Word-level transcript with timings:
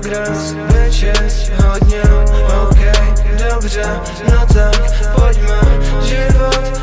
progres 0.00 0.52
Vyčist 0.52 1.50
hodně, 1.64 2.02
ok, 2.62 2.80
dobře 3.50 4.00
No 4.30 4.46
tak 4.54 5.14
pojďme, 5.14 5.60
život 6.02 6.78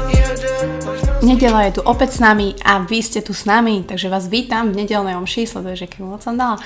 Nedela 1.22 1.62
je 1.62 1.72
tu 1.72 1.82
opäť 1.82 2.12
s 2.12 2.20
nami 2.22 2.54
a 2.62 2.86
vy 2.86 3.02
ste 3.02 3.18
tu 3.26 3.34
s 3.34 3.50
nami, 3.50 3.82
takže 3.82 4.14
vás 4.14 4.30
vítam 4.30 4.70
v 4.70 4.86
nedelnej 4.86 5.18
omši, 5.18 5.50
sleduješ, 5.50 5.90
aký 5.90 6.06
moc 6.06 6.22
som 6.22 6.38
dala. 6.38 6.62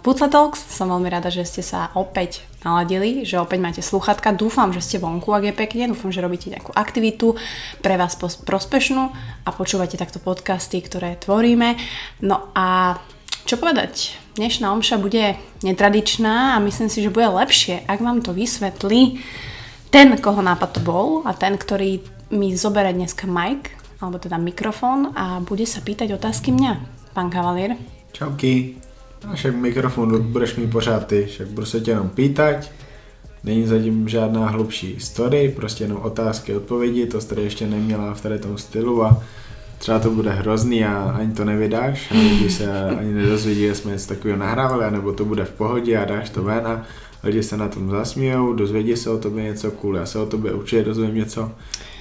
Puca 0.00 0.32
Talks 0.32 0.64
som 0.64 0.88
veľmi 0.88 1.12
rada, 1.12 1.28
že 1.28 1.44
ste 1.44 1.60
sa 1.60 1.92
opäť 1.92 2.40
naladili, 2.64 3.28
že 3.28 3.36
opäť 3.36 3.60
máte 3.60 3.82
sluchatka. 3.84 4.32
Dúfam, 4.32 4.72
že 4.72 4.80
ste 4.80 4.96
vonku, 4.96 5.28
ak 5.28 5.44
je 5.44 5.52
pekne, 5.52 5.92
dúfam, 5.92 6.08
že 6.08 6.24
robíte 6.24 6.48
nejakú 6.48 6.72
aktivitu 6.72 7.36
pre 7.84 8.00
vás 8.00 8.16
prospešnú 8.16 9.12
a 9.44 9.48
počúvate 9.52 10.00
takto 10.00 10.24
podcasty, 10.24 10.80
ktoré 10.80 11.20
tvoríme. 11.20 11.76
No 12.24 12.48
a 12.56 12.96
čo 13.44 13.60
povedať? 13.60 14.23
Dnešná 14.34 14.74
omša 14.74 14.98
bude 14.98 15.38
netradičná 15.62 16.58
a 16.58 16.58
myslím 16.58 16.90
si, 16.90 17.06
že 17.06 17.14
bude 17.14 17.30
lepšie, 17.30 17.86
ak 17.86 18.02
vám 18.02 18.18
to 18.18 18.34
vysvetlí 18.34 19.22
ten, 19.94 20.18
koho 20.18 20.42
nápad 20.42 20.74
to 20.74 20.80
bol 20.82 21.22
a 21.22 21.30
ten, 21.30 21.54
ktorý 21.54 22.02
mi 22.34 22.50
zoberie 22.58 22.90
dneska 22.90 23.30
mic, 23.30 23.70
alebo 24.02 24.18
teda 24.18 24.34
mikrofón 24.42 25.14
a 25.14 25.38
bude 25.38 25.62
sa 25.62 25.78
pýtať 25.86 26.18
otázky 26.18 26.50
mňa. 26.50 26.72
Pán 27.14 27.30
Kavalier. 27.30 27.78
Čauky. 28.10 28.74
A 29.22 29.38
však 29.38 29.54
mikrofon 29.54 30.10
budeš 30.34 30.58
mít 30.58 30.70
pořád 30.70 31.06
ty, 31.06 31.30
však 31.30 31.48
budu 31.54 31.66
se 31.66 31.80
tě 31.80 31.90
jenom 31.90 32.08
pýtať. 32.10 32.70
Není 33.44 33.66
zatím 33.66 34.08
žádná 34.08 34.50
hlubší 34.50 34.98
story, 34.98 35.52
prostě 35.56 35.84
jenom 35.84 36.02
otázky, 36.02 36.56
odpovědi, 36.56 37.06
to 37.06 37.20
tady 37.20 37.42
ještě 37.42 37.66
neměla 37.66 38.14
v 38.14 38.20
tady 38.20 38.38
tom 38.38 38.58
stylu 38.58 39.04
a 39.04 39.22
třeba 39.78 39.98
to 39.98 40.10
bude 40.10 40.30
hrozný 40.30 40.84
a 40.84 41.14
ani 41.18 41.32
to 41.32 41.44
nevydáš, 41.44 42.10
a 42.10 42.14
lidi 42.14 42.50
se 42.50 42.90
ani 43.00 43.12
nedozvědí, 43.12 43.60
že 43.60 43.74
jsme 43.74 43.92
něco 43.92 44.08
takového 44.08 44.38
nahrávali, 44.38 44.90
nebo 44.90 45.12
to 45.12 45.24
bude 45.24 45.44
v 45.44 45.50
pohodě 45.50 45.98
a 45.98 46.04
dáš 46.04 46.30
to 46.30 46.42
ven 46.42 46.66
a 46.66 46.84
lidi 47.24 47.42
se 47.42 47.56
na 47.56 47.68
tom 47.68 47.90
zasmějou, 47.90 48.52
dozvědí 48.52 48.96
se 48.96 49.10
o 49.10 49.18
tobě 49.18 49.44
něco 49.44 49.70
cool, 49.70 49.96
já 49.96 50.06
se 50.06 50.18
o 50.18 50.26
tobě 50.26 50.52
určitě 50.52 50.82
dozvím 50.82 51.14
něco 51.14 51.52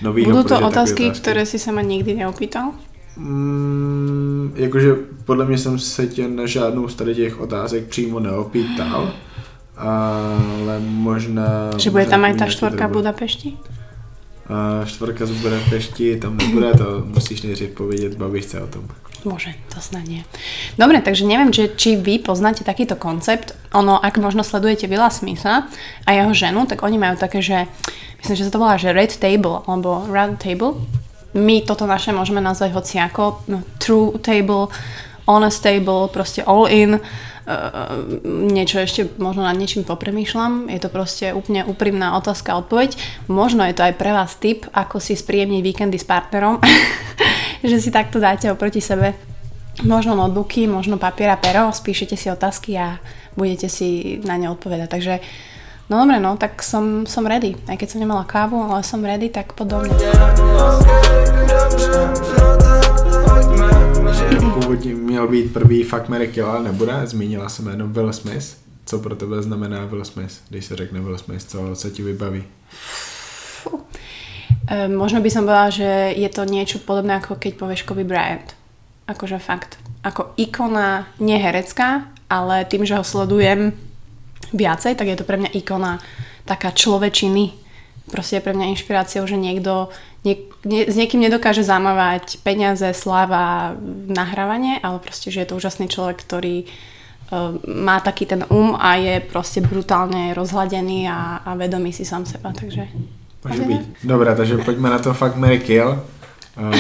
nového. 0.02 0.32
Budú 0.32 0.44
to 0.44 0.60
takové 0.60 0.68
otázky, 0.68 1.04
ktoré 1.16 1.48
si 1.48 1.56
sa 1.56 1.72
ma 1.72 1.82
nikdy 1.82 2.14
neopýtal? 2.20 2.76
Mm, 3.18 4.52
jakože 4.56 4.96
podle 5.26 5.46
mě 5.46 5.58
jsem 5.58 5.80
se 5.80 6.08
tě 6.08 6.28
na 6.28 6.46
žádnou 6.46 6.88
z 6.88 6.96
tady 6.96 7.16
těch 7.16 7.40
otázek 7.40 7.88
přímo 7.88 8.20
neopýtal, 8.20 9.14
ale 9.78 10.80
možná... 10.80 11.72
Že 11.78 11.92
bude 11.92 12.06
tam 12.06 12.24
aj 12.24 12.34
nějaký 12.34 12.52
štvorka 12.52 12.88
v 12.88 12.92
Budapešti? 12.92 13.58
A 14.50 14.84
štvorka 14.86 15.26
z 15.26 15.32
Budapešti 15.32 16.20
tam 16.20 16.38
nebude, 16.38 16.74
to 16.74 17.04
musíš 17.06 17.42
nejdřív 17.42 17.70
povědět 17.70 18.14
babičce 18.18 18.62
o 18.62 18.68
tom. 18.68 18.88
Môže, 19.24 19.56
to 19.72 19.80
snad 19.80 20.04
nie. 20.04 20.28
Dobre, 20.76 21.00
takže 21.00 21.24
neviem, 21.24 21.48
či, 21.48 21.72
či 21.80 21.96
vy 21.96 22.20
poznáte 22.20 22.68
takýto 22.68 23.00
koncept. 23.00 23.56
Ono, 23.72 23.96
ak 23.96 24.20
možno 24.20 24.44
sledujete 24.44 24.84
Willa 24.92 25.08
Smitha 25.08 25.72
a 26.04 26.10
jeho 26.12 26.36
ženu, 26.36 26.68
tak 26.68 26.84
oni 26.84 27.00
majú 27.00 27.16
také, 27.16 27.40
že 27.40 27.72
myslím, 28.20 28.36
že 28.36 28.46
sa 28.48 28.52
to 28.52 28.60
volá, 28.60 28.76
že 28.76 28.92
red 28.92 29.16
table, 29.16 29.64
alebo 29.64 30.04
round 30.12 30.44
table. 30.44 30.76
My 31.32 31.64
toto 31.64 31.88
naše 31.88 32.12
môžeme 32.12 32.44
nazvať 32.44 32.76
hociako, 32.76 33.48
no, 33.48 33.64
true 33.80 34.20
table, 34.20 34.68
honest 35.24 35.64
table, 35.64 36.12
proste 36.12 36.44
all 36.44 36.68
in. 36.68 37.00
Uh, 37.44 38.24
niečo 38.24 38.80
ešte, 38.80 39.12
možno 39.20 39.44
nad 39.44 39.60
niečím 39.60 39.84
popremýšľam. 39.84 40.72
Je 40.72 40.80
to 40.80 40.88
proste 40.88 41.36
úplne 41.36 41.68
úprimná 41.68 42.16
otázka 42.16 42.56
a 42.56 42.60
odpoveď. 42.64 42.96
Možno 43.28 43.68
je 43.68 43.76
to 43.76 43.84
aj 43.84 44.00
pre 44.00 44.16
vás 44.16 44.40
tip, 44.40 44.64
ako 44.72 45.04
si 45.04 45.20
spríjemniť 45.20 45.62
víkendy 45.62 46.00
s 46.00 46.08
partnerom. 46.08 46.64
že 47.68 47.80
si 47.80 47.92
takto 47.92 48.20
dáte 48.20 48.52
oproti 48.52 48.84
sebe 48.84 49.16
možno 49.82 50.14
notebooky, 50.14 50.70
možno 50.70 51.02
papier 51.02 51.34
a 51.34 51.38
pero, 51.42 51.74
spíšete 51.74 52.14
si 52.14 52.30
otázky 52.30 52.78
a 52.78 53.02
budete 53.34 53.66
si 53.66 54.22
na 54.22 54.38
ne 54.38 54.54
odpovedať. 54.54 54.90
Takže 54.90 55.14
no 55.90 56.06
dobre, 56.06 56.22
no, 56.22 56.38
tak 56.38 56.62
som, 56.62 57.10
som 57.10 57.26
ready. 57.26 57.58
Aj 57.66 57.74
keď 57.74 57.98
som 57.98 58.00
nemala 58.04 58.30
kávu, 58.30 58.62
ale 58.62 58.86
som 58.86 59.02
ready, 59.02 59.34
tak 59.34 59.58
podobne. 59.58 59.90
Původně 64.54 64.96
měl 64.96 65.28
být 65.28 65.54
první 65.54 65.84
Fuck 65.84 66.10
Mary 66.10 66.28
Kill, 66.28 66.46
ale 66.46 66.64
nebude, 66.64 66.94
zmínila 67.04 67.50
jsem 67.50 67.68
jenom 67.68 67.94
Will 67.94 68.14
Smith. 68.14 68.58
Co 68.86 69.00
pro 69.00 69.16
tebe 69.16 69.42
znamená 69.42 69.86
Will 69.86 70.06
Smith, 70.06 70.34
když 70.50 70.66
se 70.66 70.76
řekne 70.76 71.02
Will 71.02 71.18
Smith, 71.18 71.44
co 71.44 71.76
se 71.76 71.92
ti 71.92 72.04
vybaví? 72.04 72.44
E, 74.68 74.88
možno 74.88 75.20
by 75.20 75.30
som 75.32 75.44
povedala, 75.44 75.70
že 75.70 76.16
je 76.16 76.30
to 76.32 76.48
niečo 76.48 76.80
podobné 76.80 77.20
ako 77.20 77.36
keď 77.36 77.52
povieš 77.60 77.84
Kobe 77.84 78.08
Bryant. 78.08 78.56
Akože 79.04 79.40
fakt. 79.40 79.76
Ako 80.04 80.36
ikona, 80.40 81.12
nie 81.20 81.36
herecká, 81.36 82.08
ale 82.32 82.64
tým, 82.64 82.88
že 82.88 82.96
ho 82.96 83.04
sledujem 83.04 83.76
viacej, 84.56 84.96
tak 84.96 85.08
je 85.08 85.18
to 85.20 85.28
pre 85.28 85.36
mňa 85.36 85.52
ikona 85.52 86.00
taká 86.48 86.72
človečiny. 86.72 87.63
Proste 88.14 88.38
je 88.38 88.46
pre 88.46 88.54
mňa 88.54 88.70
inšpiráciou, 88.78 89.26
že 89.26 89.42
niekto 89.42 89.90
nie, 90.22 90.38
nie, 90.62 90.86
s 90.86 90.94
niekým 90.94 91.18
nedokáže 91.18 91.66
zamávať 91.66 92.38
peniaze, 92.46 92.86
sláva, 92.94 93.74
nahrávanie, 94.06 94.78
ale 94.86 95.02
proste, 95.02 95.34
že 95.34 95.42
je 95.42 95.48
to 95.50 95.58
úžasný 95.58 95.90
človek, 95.90 96.22
ktorý 96.22 96.70
uh, 96.70 97.58
má 97.66 97.98
taký 98.06 98.30
ten 98.30 98.46
um 98.54 98.78
a 98.78 99.02
je 99.02 99.18
proste 99.18 99.66
brutálne 99.66 100.38
rozhladený 100.38 101.10
a, 101.10 101.42
a 101.42 101.58
vedomý 101.58 101.90
si 101.90 102.06
sám 102.06 102.30
seba, 102.30 102.54
takže 102.54 102.86
Může 103.50 103.62
být. 103.62 103.82
Dobré, 104.04 104.36
takže 104.36 104.58
pojďme 104.58 104.90
na 104.90 105.00
to 105.00 105.14
Fuck 105.14 105.36
Mary 105.36 105.60
Kill. 105.60 106.04
Uh, 106.58 106.76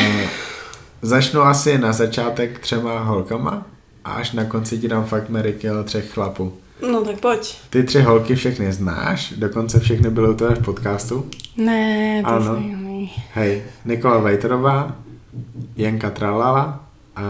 začnu 1.02 1.42
asi 1.42 1.78
na 1.78 1.94
začátek 1.94 2.60
třema 2.60 3.00
holkama 3.00 3.66
a 4.06 4.12
až 4.12 4.32
na 4.32 4.46
konci 4.46 4.80
ti 4.80 4.88
dám 4.88 5.06
Fuck 5.06 5.30
Mary 5.30 5.54
Kill 5.54 5.84
třech 5.84 6.12
chlapů. 6.12 6.54
No 6.82 7.02
tak 7.06 7.20
poď. 7.20 7.56
Ty 7.70 7.84
tři 7.84 8.02
holky 8.02 8.36
všechny 8.36 8.74
znáš, 8.74 9.34
dokonce 9.38 9.80
všechny 9.80 10.10
byly 10.10 10.30
u 10.30 10.34
tebe 10.34 10.56
v 10.56 10.64
podcastu. 10.64 11.30
Ne, 11.58 12.24
to 12.24 12.44
si... 12.44 12.74
Hej, 13.34 13.64
Nikola 13.86 14.18
Vejterová, 14.18 14.96
Janka 15.76 16.10
Tralala 16.10 16.80
a 17.16 17.26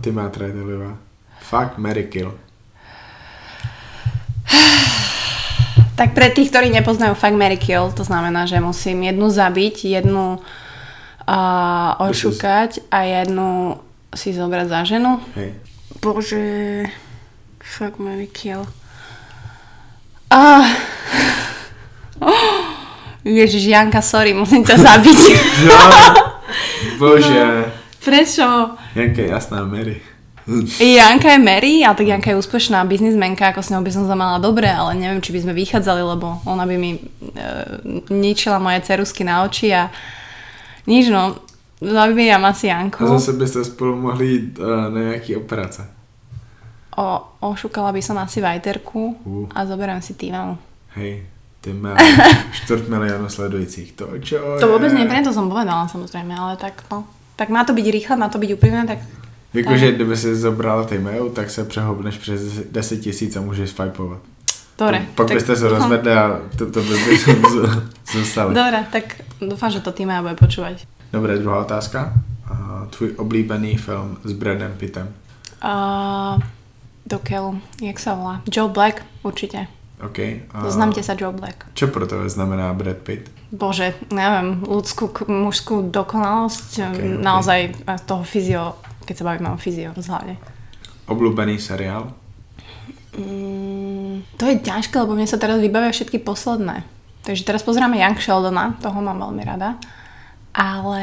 Tima 0.00 0.28
Tredelová. 0.28 0.96
Fuck 1.40 1.78
Mary 1.78 2.04
Kill. 2.04 2.34
Tak 6.00 6.16
pre 6.16 6.32
tých, 6.32 6.48
ktorí 6.48 6.72
nepoznajú 6.72 7.12
Fuck 7.12 7.36
Mary 7.36 7.60
Kill, 7.60 7.92
to 7.92 8.08
znamená, 8.08 8.48
že 8.48 8.56
musím 8.56 9.04
jednu 9.04 9.28
zabiť, 9.28 9.84
jednu 9.84 10.40
uh, 10.40 12.08
ošukať 12.08 12.88
a 12.88 13.04
jednu 13.04 13.76
si 14.16 14.32
zobrať 14.32 14.66
za 14.72 14.80
ženu. 14.88 15.20
Hej. 15.36 15.60
Bože, 16.00 16.44
Fuck 17.60 17.98
Mary 17.98 18.26
Kill. 18.26 18.66
Ah. 20.30 20.76
Ježiš, 23.24 23.64
Janka, 23.64 24.02
sorry, 24.02 24.32
musím 24.34 24.64
ťa 24.64 24.76
zabiť. 24.78 25.20
Jo, 25.60 25.76
bože. 26.98 27.68
Prečo? 28.00 28.46
Janka 28.96 29.20
je 29.22 29.28
jasná 29.28 29.64
Mary. 29.64 30.00
Janka 30.80 31.32
je 31.32 31.38
Mary, 31.38 31.84
a 31.84 31.94
tak 31.94 32.06
Janka 32.06 32.30
je 32.32 32.40
úspešná 32.40 32.84
biznismenka, 32.88 33.52
ako 33.52 33.60
s 33.62 33.70
ňou 33.70 33.84
by 33.84 33.92
som 33.92 34.04
sa 34.08 34.16
mala 34.16 34.40
dobre, 34.40 34.66
ale 34.66 34.96
neviem, 34.96 35.20
či 35.20 35.36
by 35.36 35.40
sme 35.46 35.52
vychádzali, 35.52 36.02
lebo 36.02 36.40
ona 36.48 36.66
by 36.66 36.76
mi 36.80 36.96
e, 36.96 37.00
ničila 38.10 38.58
moje 38.58 38.82
cerusky 38.82 39.22
na 39.22 39.44
oči 39.44 39.70
a 39.70 39.92
nič 40.88 41.12
no, 41.12 41.38
zabíjam 41.80 42.44
asi 42.44 42.66
Janku. 42.66 43.04
A 43.04 43.06
zase 43.06 43.32
byste 43.32 43.64
spolu 43.64 43.96
mohli 43.96 44.26
jít 44.26 44.58
uh, 44.58 44.66
na 44.94 45.00
nějaký 45.00 45.36
operace. 45.36 45.99
O, 47.00 47.08
ošukala 47.40 47.92
by 47.92 48.02
som 48.04 48.20
asi 48.20 48.44
Vajterku 48.44 49.16
Uh. 49.24 49.48
a 49.56 49.64
zoberiem 49.64 50.04
si 50.04 50.12
Týmamu. 50.12 50.60
Hej, 50.92 51.24
ty 51.60 51.72
má 51.72 51.96
čtvrt 52.60 52.88
milionu 52.88 53.28
sledujících. 53.28 53.96
To 53.96 54.20
čo 54.20 54.36
To 54.60 54.66
je? 54.66 54.68
vôbec 54.68 54.92
nie, 54.92 55.08
preto 55.08 55.32
som 55.32 55.48
povedala 55.48 55.88
samozrejme, 55.88 56.36
ale 56.36 56.60
tak 56.60 56.84
no. 56.92 57.08
Tak 57.40 57.48
má 57.48 57.64
to 57.64 57.72
byť 57.72 57.86
rýchle, 57.88 58.20
má 58.20 58.28
to 58.28 58.36
byť 58.36 58.50
úprimné, 58.52 58.84
tak 58.84 59.00
Jakože 59.50 59.92
kdyby 59.92 60.14
si 60.16 60.36
zobrala 60.36 60.84
Timeu, 60.84 61.28
tak 61.32 61.50
se 61.50 61.64
přehobneš 61.64 62.16
přes 62.18 62.40
10 62.70 62.96
tisíc 63.00 63.36
a 63.36 63.40
můžeš 63.40 63.70
swipeovat. 63.70 64.20
dobre. 64.78 65.06
Pak 65.14 65.26
tak, 65.26 65.34
byste 65.36 65.56
se 65.56 65.68
rozvedli 65.74 66.12
a 66.12 66.40
to, 66.58 66.70
to 66.70 66.82
by 66.82 66.94
by 66.94 67.18
zůstali. 68.12 68.54
Dobre, 68.54 68.84
tak 68.92 69.04
dúfam, 69.40 69.70
že 69.72 69.80
to 69.80 69.90
Týma 69.92 70.22
bude 70.22 70.34
počúvať. 70.36 70.84
Dobré, 71.12 71.38
druhá 71.40 71.64
otázka. 71.64 72.12
A 72.46 72.86
tvůj 72.90 73.14
oblíbený 73.18 73.76
film 73.76 74.18
s 74.24 74.32
Bradem 74.32 74.72
Pittem. 74.78 75.08
Uh, 75.64 76.38
do 77.06 77.18
keľu, 77.20 77.58
jak 77.80 77.98
sa 77.98 78.14
volá? 78.14 78.34
Joe 78.48 78.68
Black, 78.70 79.02
určite. 79.24 79.68
OK. 80.00 80.48
A 80.56 80.64
sa 81.04 81.12
Joe 81.12 81.32
Black. 81.32 81.68
Čo 81.76 81.92
pro 81.92 82.08
tebe 82.08 82.24
znamená 82.24 82.72
Brad 82.72 83.04
Pitt? 83.04 83.28
Bože, 83.52 83.92
neviem, 84.08 84.64
ľudskú, 84.64 85.12
mužskú 85.28 85.92
dokonalosť, 85.92 86.70
Ok, 86.80 86.88
okay, 86.96 87.08
ok. 87.18 87.20
naozaj 87.20 87.60
toho 88.08 88.24
fyzio, 88.24 88.80
keď 89.04 89.14
sa 89.20 89.24
bavíme 89.28 89.50
o 89.52 89.60
fyzio 89.60 89.92
vzhľade. 89.92 90.40
Obľúbený 91.10 91.60
seriál? 91.60 92.14
Mm, 93.18 94.22
to 94.38 94.46
je 94.46 94.62
ťažké, 94.62 94.94
lebo 95.02 95.18
mne 95.18 95.26
sa 95.26 95.36
teraz 95.36 95.58
vybavia 95.58 95.90
všetky 95.90 96.22
posledné. 96.22 96.86
Takže 97.26 97.44
teraz 97.44 97.60
pozeráme 97.60 98.00
Young 98.00 98.16
Sheldona, 98.16 98.78
toho 98.80 98.96
mám 99.04 99.20
veľmi 99.20 99.42
rada. 99.44 99.76
Ale 100.56 101.02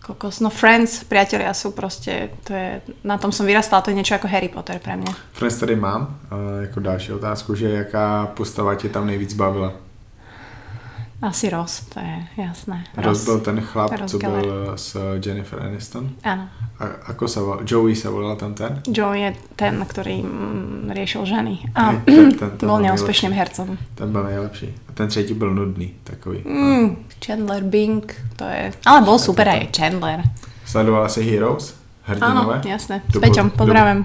Kokos, 0.00 0.40
no 0.40 0.50
Friends, 0.50 1.04
priatelia 1.04 1.52
sú 1.54 1.70
proste, 1.70 2.32
to 2.44 2.52
je, 2.56 2.80
na 3.04 3.18
tom 3.18 3.32
som 3.32 3.46
vyrastala, 3.46 3.84
to 3.84 3.90
je 3.92 4.00
niečo 4.00 4.16
ako 4.16 4.32
Harry 4.32 4.48
Potter 4.48 4.80
pre 4.80 4.96
mňa. 4.96 5.12
Friends 5.32 5.60
tady 5.60 5.76
mám, 5.76 6.20
jako 6.60 6.80
další 6.80 7.12
otázku, 7.12 7.54
že 7.54 7.68
jaká 7.68 8.26
postava 8.26 8.74
tě 8.74 8.88
tam 8.88 9.06
nejvíc 9.06 9.34
bavila? 9.34 9.72
Asi 11.22 11.50
Ross, 11.50 11.80
to 11.92 12.00
je 12.00 12.26
jasné. 12.36 12.84
Ross 12.96 13.24
byl 13.24 13.40
ten 13.40 13.60
chlap, 13.60 13.92
Ross 14.00 14.10
co 14.10 14.18
Geller. 14.18 14.40
byl 14.44 14.72
s 14.76 14.96
Jennifer 15.26 15.62
Aniston. 15.62 16.10
Áno. 16.24 16.48
A 16.80 16.84
ako 17.12 17.28
sa 17.28 17.44
volal? 17.44 17.60
Joey 17.68 17.92
sa 17.92 18.08
volal 18.08 18.40
tam 18.40 18.56
ten? 18.56 18.80
Joe 18.88 19.12
je 19.12 19.36
ten, 19.52 19.76
ktorý 19.84 20.24
mm, 20.24 20.88
riešil 20.96 21.28
ženy. 21.28 21.60
A 21.76 21.92
ten- 22.08 22.32
ten- 22.32 22.56
ten 22.56 22.64
bol 22.72 22.80
neúspešným 22.80 23.36
hercom. 23.36 23.76
Ten 23.94 24.08
byl 24.12 24.24
nejlepší. 24.24 24.68
A 24.88 24.92
ten 24.96 25.08
třetí 25.12 25.34
byl 25.36 25.54
nudný, 25.54 25.92
takový. 26.04 26.40
Mm, 26.48 26.96
Chandler 27.26 27.62
Bing, 27.68 28.08
to 28.36 28.44
je... 28.44 28.72
Ale 28.88 29.00
bol 29.04 29.18
super 29.20 29.44
aj 29.48 29.68
Chandler. 29.76 30.24
Sledovala 30.64 31.08
si 31.12 31.20
Heroes? 31.20 31.76
Hrdinové? 32.08 32.64
Áno, 32.64 32.64
jasné. 32.64 33.02
S 33.12 33.18
Peťom, 33.20 33.50
pozdravím. 33.52 34.00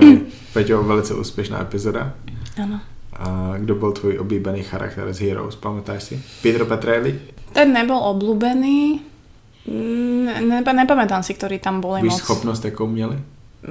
Peťo, 0.56 0.80
velice 0.82 1.12
úspěšná 1.14 1.60
epizoda. 1.60 2.16
Áno. 2.56 2.80
A 3.14 3.54
kdo 3.58 3.74
byl 3.74 3.92
tvůj 3.92 4.18
oblíbený 4.18 4.62
charakter 4.62 5.12
z 5.12 5.20
Heroes, 5.20 5.54
pamätáš 5.56 6.02
si? 6.02 6.22
Peter 6.42 6.64
Petrelli? 6.64 7.20
Ten 7.54 7.70
nebol 7.72 7.98
obľúbený. 8.02 8.98
Mm, 9.70 10.24
Ne, 10.50 10.60
nepamätám 10.60 11.22
si, 11.22 11.34
ktorí 11.34 11.58
tam 11.62 11.80
boli 11.80 12.02
Víš 12.02 12.12
moc. 12.12 12.20
schopnost, 12.20 12.64
jakou 12.64 12.86
měli? 12.86 13.16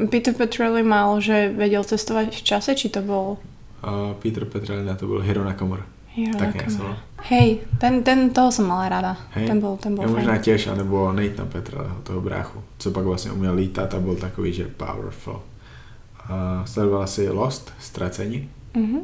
Peter 0.09 0.33
Petrelli 0.33 0.83
mal, 0.83 1.19
že 1.21 1.53
vedel 1.57 1.83
cestovať 1.83 2.33
v 2.33 2.41
čase, 2.41 2.71
či 2.75 2.89
to 2.89 3.01
bol 3.03 3.37
A 3.83 4.15
Peter 4.23 4.45
Petrelli 4.45 4.85
na 4.85 4.95
to 4.95 5.07
byl 5.07 5.19
Hero 5.21 5.43
Nakamura. 5.43 5.83
Hero 6.15 6.39
Tak 6.39 6.55
Nakamura? 6.55 6.97
Hej, 7.29 7.59
ten, 7.79 8.03
ten, 8.03 8.29
toho 8.31 8.51
som 8.51 8.65
mala 8.67 8.89
rada. 8.89 9.17
Hej. 9.35 9.47
Ten 9.47 9.59
bol, 9.59 9.77
ten 9.77 9.95
bol 9.95 10.05
Já 10.05 10.11
možná 10.11 10.37
těž, 10.37 10.67
anebo 10.67 11.11
Nathan 11.11 11.47
Petrelliho, 11.51 11.95
toho 12.03 12.21
bráchu, 12.21 12.63
co 12.77 12.91
pak 12.91 13.03
vlastně 13.05 13.31
uměl 13.31 13.53
lítat 13.55 13.93
a 13.93 13.99
byl 13.99 14.15
takový, 14.15 14.53
že 14.53 14.67
powerful. 14.77 15.41
A 16.29 16.63
sledovala 16.65 17.07
si 17.07 17.29
Lost, 17.29 17.71
Ztracení? 17.79 18.49
Mhm. 18.73 18.99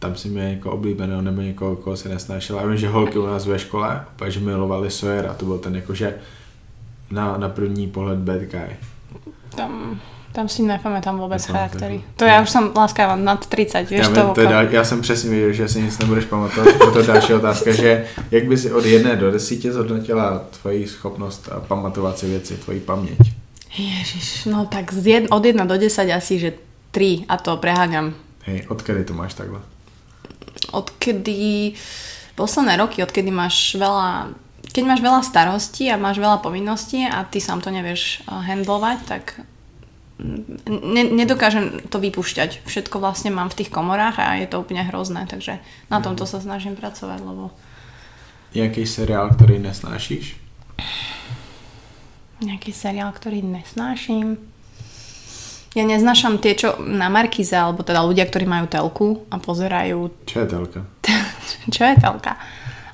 Tam 0.00 0.16
si 0.16 0.28
měl 0.28 0.48
někoho 0.48 0.74
oblíbeného 0.74 1.22
nebo 1.22 1.40
někoho, 1.40 1.76
koho 1.76 1.96
se 1.96 2.08
nesnášela. 2.08 2.60
Já 2.60 2.68
vím, 2.68 2.76
že 2.76 2.88
holky 2.88 3.18
u 3.18 3.26
nás 3.26 3.46
ve 3.46 3.58
škole 3.58 4.04
úplně, 4.14 4.30
že 4.30 4.40
milovali 4.40 4.90
Sawyera, 4.90 5.34
to 5.34 5.44
byl 5.46 5.58
ten 5.58 5.76
jakože 5.76 6.14
na, 7.10 7.36
na 7.36 7.48
první 7.48 7.86
pohled 7.86 8.18
bad 8.18 8.40
guy. 8.40 8.76
Tam, 9.56 10.00
tam 10.32 10.46
si 10.48 10.62
nepamätám 10.62 11.18
vôbec 11.18 11.42
Nepamätáš. 11.42 11.50
charaktery. 11.50 11.98
To 12.16 12.24
ja 12.24 12.38
už 12.38 12.50
som 12.50 12.70
láskavá 12.70 13.18
nad 13.18 13.42
30, 13.42 13.90
vieš 13.90 14.06
já, 14.06 14.14
to 14.14 14.34
to 14.34 14.40
je 14.40 14.46
dál, 14.46 14.64
já 14.70 14.84
jsem 14.84 15.00
přesně 15.00 15.30
věděl, 15.30 15.52
že 15.52 15.68
si 15.68 15.82
nic 15.82 15.98
nebudeš 15.98 16.24
pamatovat, 16.24 16.74
proto 16.78 17.02
další 17.02 17.34
otázka, 17.34 17.72
že 17.72 18.06
jak 18.30 18.44
by 18.44 18.56
si 18.56 18.72
od 18.72 18.84
jedné 18.84 19.16
do 19.16 19.30
desíti 19.30 19.72
zhodnotila 19.72 20.38
tvoji 20.60 20.86
schopnost 20.88 21.48
a 21.52 21.60
pamatovat 21.60 22.18
si 22.18 22.26
věci, 22.26 22.56
tvoji 22.56 22.80
paměť? 22.80 23.18
Ježiš, 23.78 24.44
no 24.44 24.66
tak 24.66 24.92
z 24.92 25.06
jed, 25.06 25.24
od 25.30 25.44
1 25.44 25.64
do 25.64 25.78
10 25.78 26.10
asi, 26.10 26.38
že 26.38 26.52
3 26.90 27.24
a 27.28 27.36
to 27.36 27.56
preháňam. 27.56 28.14
Hej, 28.44 28.66
odkedy 28.68 29.04
to 29.04 29.14
máš 29.14 29.34
takhle? 29.34 29.60
Odkedy, 30.70 31.74
posledné 32.34 32.76
roky, 32.78 33.02
odkedy 33.02 33.30
máš 33.30 33.74
veľa, 33.74 34.34
keď 34.70 34.84
máš 34.86 35.00
veľa 35.00 35.20
starostí 35.22 35.90
a 35.90 36.00
máš 36.00 36.22
veľa 36.22 36.42
povinností 36.42 37.06
a 37.06 37.26
ty 37.26 37.42
sám 37.42 37.60
to 37.60 37.70
nevieš 37.74 38.22
eh, 38.22 38.30
handlovať, 38.30 38.98
tak 39.06 39.24
ne, 40.68 41.02
nedokážem 41.16 41.88
to 41.88 41.96
vypúšťať. 41.96 42.66
Všetko 42.68 43.00
vlastne 43.00 43.32
mám 43.32 43.48
v 43.48 43.64
tých 43.64 43.70
komorách 43.72 44.20
a 44.20 44.36
je 44.36 44.46
to 44.48 44.60
úplne 44.60 44.84
hrozné, 44.84 45.24
takže 45.24 45.58
na 45.88 45.98
tomto 46.04 46.28
sa 46.28 46.42
snažím 46.42 46.76
pracovať, 46.76 47.20
lebo 47.24 47.50
Jaký 48.50 48.86
seriál, 48.86 49.30
který 49.30 49.58
nesnášíš? 49.58 50.36
nejaký 52.40 52.72
seriál, 52.72 53.12
ktorý 53.12 53.44
nesnášim. 53.44 54.40
Ja 55.70 55.86
neznášam 55.86 56.42
tie, 56.42 56.58
čo 56.58 56.82
na 56.82 57.06
Markize, 57.06 57.54
alebo 57.54 57.86
teda 57.86 58.02
ľudia, 58.02 58.26
ktorí 58.26 58.42
majú 58.42 58.66
telku 58.66 59.22
a 59.30 59.38
pozerajú 59.38 60.10
Čo 60.26 60.42
je 60.42 60.46
telka? 60.50 60.80
Čo 61.74 61.82
je 61.86 61.94
telka? 61.94 62.34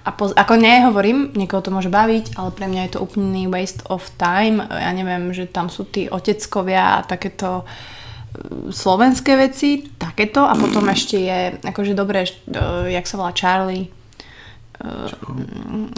A 0.06 0.14
poz- 0.14 0.37
ako 0.37 0.55
nehovorím, 0.61 1.32
niekoho 1.34 1.64
to 1.64 1.75
môže 1.75 1.88
baviť, 1.88 2.38
ale 2.38 2.55
pre 2.55 2.69
mňa 2.69 2.81
je 2.87 2.93
to 2.94 3.02
úplný 3.02 3.50
waste 3.50 3.82
of 3.90 4.06
time. 4.20 4.62
Ja 4.62 4.93
neviem, 4.94 5.32
že 5.32 5.49
tam 5.50 5.67
sú 5.67 5.82
tí 5.88 6.06
oteckovia 6.06 7.00
a 7.00 7.05
takéto 7.08 7.64
e, 7.64 8.70
slovenské 8.70 9.34
veci, 9.34 9.82
takéto 9.96 10.44
a 10.44 10.55
potom 10.55 10.87
ešte 10.94 11.17
je, 11.17 11.38
akože 11.58 11.96
dobre, 11.96 12.23
e, 12.23 12.31
jak 12.93 13.08
sa 13.08 13.19
volá 13.19 13.32
Charlie, 13.32 13.88
e, 13.88 14.90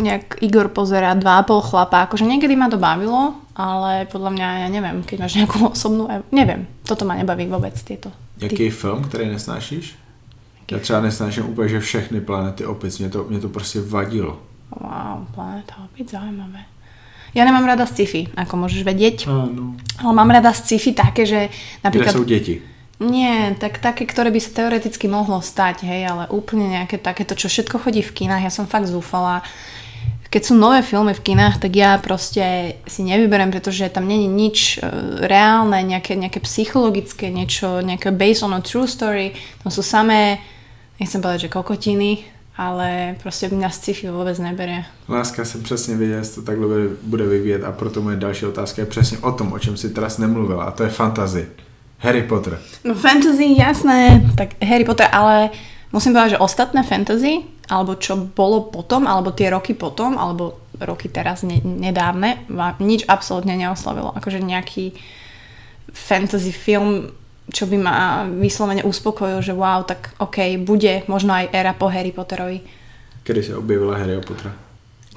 nejak 0.01 0.41
Igor 0.41 0.73
pozera 0.73 1.13
dva 1.19 1.43
a 1.43 1.45
pol 1.45 1.61
chlapa, 1.61 2.09
akože 2.09 2.25
niekedy 2.25 2.55
ma 2.55 2.73
to 2.73 2.81
bavilo, 2.81 3.37
ale 3.59 4.07
podľa 4.07 4.31
mňa, 4.31 4.49
ja 4.63 4.69
neviem, 4.71 5.03
keď 5.03 5.17
máš 5.27 5.35
nejakú 5.35 5.75
osobnú, 5.75 6.07
neviem, 6.31 6.71
toto 6.87 7.03
ma 7.03 7.19
nebaví 7.19 7.51
vôbec, 7.51 7.75
tieto. 7.75 8.15
Jaký 8.39 8.71
film, 8.71 9.03
který 9.03 9.27
nesnášíš? 9.29 9.99
Já 10.71 10.79
třeba 10.79 11.01
nesnáším 11.01 11.47
úplně, 11.47 11.69
že 11.69 11.81
všechny 11.81 12.21
planety 12.21 12.65
opic, 12.65 12.99
mě 12.99 13.09
to, 13.09 13.25
mě 13.25 13.41
to 13.41 13.49
prostě 13.49 13.81
vadilo. 13.81 14.39
Wow, 14.81 15.27
planeta 15.35 15.75
opäť 15.85 16.13
zaujímavé. 16.13 16.61
Ja 17.33 17.45
nemám 17.45 17.65
rada 17.65 17.89
sci-fi, 17.89 18.29
ako 18.37 18.69
môžeš 18.69 18.85
vedieť, 18.85 19.29
Áno. 19.29 19.77
ale 20.01 20.13
mám 20.13 20.29
rada 20.29 20.53
sci-fi 20.53 20.93
také, 20.93 21.25
že 21.25 21.49
Kde 21.49 21.81
napríklad... 21.85 22.13
jsou 22.13 22.25
děti? 22.25 22.63
Nie, 23.01 23.55
tak 23.55 23.79
také, 23.79 24.11
ktoré 24.11 24.35
by 24.35 24.41
sa 24.43 24.51
teoreticky 24.51 25.07
mohlo 25.07 25.39
stať, 25.39 25.87
hej, 25.87 26.03
ale 26.11 26.27
úplne 26.35 26.67
nejaké 26.67 26.99
takéto, 26.99 27.39
čo 27.39 27.47
všetko 27.47 27.79
chodí 27.79 28.03
v 28.03 28.11
kinách, 28.11 28.43
ja 28.43 28.51
som 28.51 28.67
fakt 28.67 28.91
zúfala. 28.91 29.47
Keď 30.29 30.43
sú 30.45 30.55
nové 30.61 30.85
filmy 30.85 31.17
v 31.17 31.25
kinách, 31.25 31.57
tak 31.57 31.73
ja 31.73 31.97
proste 31.97 32.77
si 32.85 33.01
nevyberem, 33.01 33.49
pretože 33.49 33.89
tam 33.89 34.05
není 34.05 34.29
nič 34.29 34.77
e, 34.77 34.85
reálne, 35.25 35.81
nejaké, 35.81 36.21
nejaké 36.21 36.45
psychologické, 36.45 37.33
niečo, 37.33 37.81
nejaké 37.81 38.13
based 38.13 38.45
on 38.45 38.53
a 38.53 38.61
true 38.61 38.85
story. 38.85 39.33
Tam 39.65 39.73
sú 39.73 39.81
samé, 39.81 40.37
nechcem 41.01 41.25
povedať, 41.25 41.49
že 41.49 41.55
kokotiny, 41.57 42.29
ale 42.61 43.17
proste 43.25 43.49
mňa 43.49 43.73
sci-fi 43.73 44.13
vôbec 44.13 44.37
neberie. 44.37 44.85
Láska 45.09 45.45
jsem 45.45 45.63
přesně 45.63 45.97
věděl, 45.97 46.25
že 46.25 46.31
to 46.31 46.43
takhle 46.43 46.67
bude- 46.67 46.95
bude 47.03 47.25
vyvíjet 47.27 47.65
a 47.65 47.73
proto 47.73 48.03
moje 48.03 48.17
další 48.17 48.47
otázka 48.47 48.83
je 48.83 48.87
přesně 48.87 49.19
o 49.19 49.33
tom, 49.33 49.53
o 49.53 49.59
čem 49.59 49.77
si 49.77 49.91
teraz 49.91 50.19
nemluvila 50.19 50.65
a 50.65 50.71
to 50.71 50.83
je 50.83 50.89
fantasy. 50.91 51.47
Harry 51.99 52.23
Potter. 52.23 52.61
No 52.85 52.95
fantasy, 52.95 53.55
jasné. 53.59 54.29
Tak 54.37 54.49
Harry 54.63 54.85
Potter, 54.85 55.09
ale 55.13 55.51
musím 55.93 56.13
povedať, 56.13 56.31
že 56.31 56.39
ostatné 56.39 56.83
fantasy, 56.83 57.43
alebo 57.69 58.01
čo 58.01 58.17
bolo 58.17 58.73
potom, 58.73 59.05
alebo 59.05 59.33
tie 59.37 59.53
roky 59.53 59.77
potom, 59.77 60.17
alebo 60.17 60.73
roky 60.81 61.13
teraz 61.13 61.45
ne, 61.45 61.61
nedávne, 61.61 62.49
ma 62.49 62.73
nič 62.81 63.05
absolútne 63.05 63.55
neoslovilo. 63.55 64.17
Akože 64.17 64.41
nejaký 64.41 64.97
fantasy 65.93 66.53
film, 66.53 67.13
čo 67.49 67.65
by 67.69 67.77
ma 67.81 67.97
vyslovene 68.29 68.85
uspokojil, 68.85 69.41
že 69.41 69.57
wow, 69.57 69.85
tak 69.85 70.13
ok, 70.21 70.61
bude 70.65 71.05
možno 71.09 71.37
aj 71.37 71.53
éra 71.53 71.73
po 71.73 71.89
Harry 71.89 72.13
Potterovi. 72.13 72.61
Kdy 73.25 73.43
se 73.43 73.57
objevila 73.57 73.97
Harry 73.97 74.21
Pottera? 74.21 74.53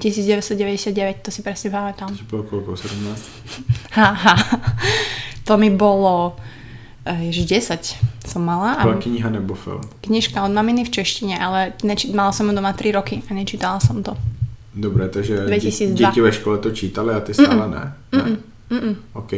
1999, 0.02 1.22
to 1.22 1.30
si 1.30 1.46
presne 1.46 1.70
pamätám. 1.70 2.10
To 2.10 2.24
bylo 2.26 2.42
koľko, 2.42 2.76
17? 2.76 3.94
Haha, 3.94 4.34
to 5.46 5.54
mi 5.56 5.70
bolo 5.70 6.34
ježiš, 7.06 7.44
10 7.46 7.96
som 8.28 8.44
mala. 8.44 8.72
a- 8.72 8.82
Byla 8.82 8.94
kniha 9.02 9.30
nebo 9.30 9.54
film? 9.54 9.80
knižka 10.00 10.44
od 10.44 10.52
maminy 10.52 10.84
v 10.84 10.90
češtine, 10.90 11.38
ale 11.38 11.72
neči- 11.82 12.14
mala 12.14 12.32
som 12.32 12.46
ju 12.48 12.54
doma 12.54 12.72
3 12.72 12.92
roky 12.92 13.22
a 13.30 13.34
nečítala 13.34 13.80
som 13.80 14.02
to. 14.02 14.16
Dobré, 14.74 15.08
takže 15.08 15.36
2002. 15.46 15.94
děti 16.10 16.20
ve 16.20 16.32
škole 16.32 16.58
to 16.58 16.70
čítali 16.70 17.14
a 17.14 17.20
ty 17.20 17.34
stále 17.34 17.68
ne? 17.68 17.92
ne? 18.12 18.36
Mm-mm. 18.70 18.96
OK. 19.12 19.32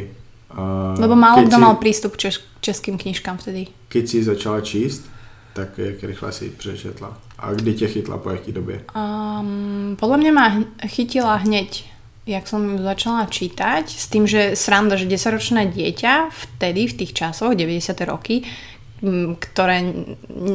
A 0.51 0.95
Lebo 0.99 1.17
málo 1.17 1.43
kto 1.43 1.57
si- 1.57 1.61
mal 1.61 1.75
prístup 1.75 2.17
k 2.17 2.31
českým 2.61 2.99
knižkám 2.99 3.37
vtedy. 3.39 3.67
Keď 3.89 4.09
si 4.09 4.25
začala 4.25 4.61
číst, 4.61 5.03
tak 5.53 5.79
jak 5.79 6.03
rychle 6.03 6.33
si 6.33 6.51
přečetla? 6.51 7.19
A 7.39 7.53
kdy 7.53 7.75
tě 7.75 7.87
chytla, 7.89 8.19
po 8.19 8.31
jaký 8.31 8.53
době? 8.53 8.81
Um, 8.95 9.97
podľa 10.01 10.17
mňa 10.17 10.33
ma 10.33 10.47
chytila 10.87 11.35
hneď, 11.43 11.85
jak 12.25 12.49
som 12.49 12.81
začala 12.81 13.29
čítať, 13.29 13.85
s 13.85 14.09
tým, 14.09 14.25
že 14.25 14.57
sranda, 14.57 14.97
že 14.97 15.05
10-ročné 15.05 15.69
dieťa 15.69 16.33
vtedy, 16.33 16.89
v 16.89 16.97
tých 17.05 17.13
časoch, 17.13 17.53
90. 17.53 17.93
roky, 18.09 18.49
ktoré, 19.37 19.85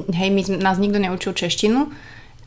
hej, 0.09 0.29
my, 0.33 0.41
nás 0.57 0.81
nikto 0.81 0.97
neučil 0.97 1.37
češtinu, 1.37 1.93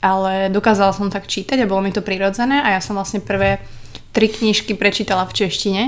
ale 0.03 0.51
dokázala 0.51 0.91
som 0.91 1.15
tak 1.15 1.31
čítať 1.31 1.63
a 1.63 1.71
bolo 1.71 1.87
mi 1.87 1.95
to 1.95 2.03
prirodzené 2.03 2.59
a 2.59 2.75
ja 2.75 2.81
som 2.83 2.99
vlastne 2.99 3.23
prvé 3.23 3.63
tri 4.11 4.27
knižky 4.27 4.75
prečítala 4.75 5.25
v 5.31 5.47
češtine. 5.47 5.83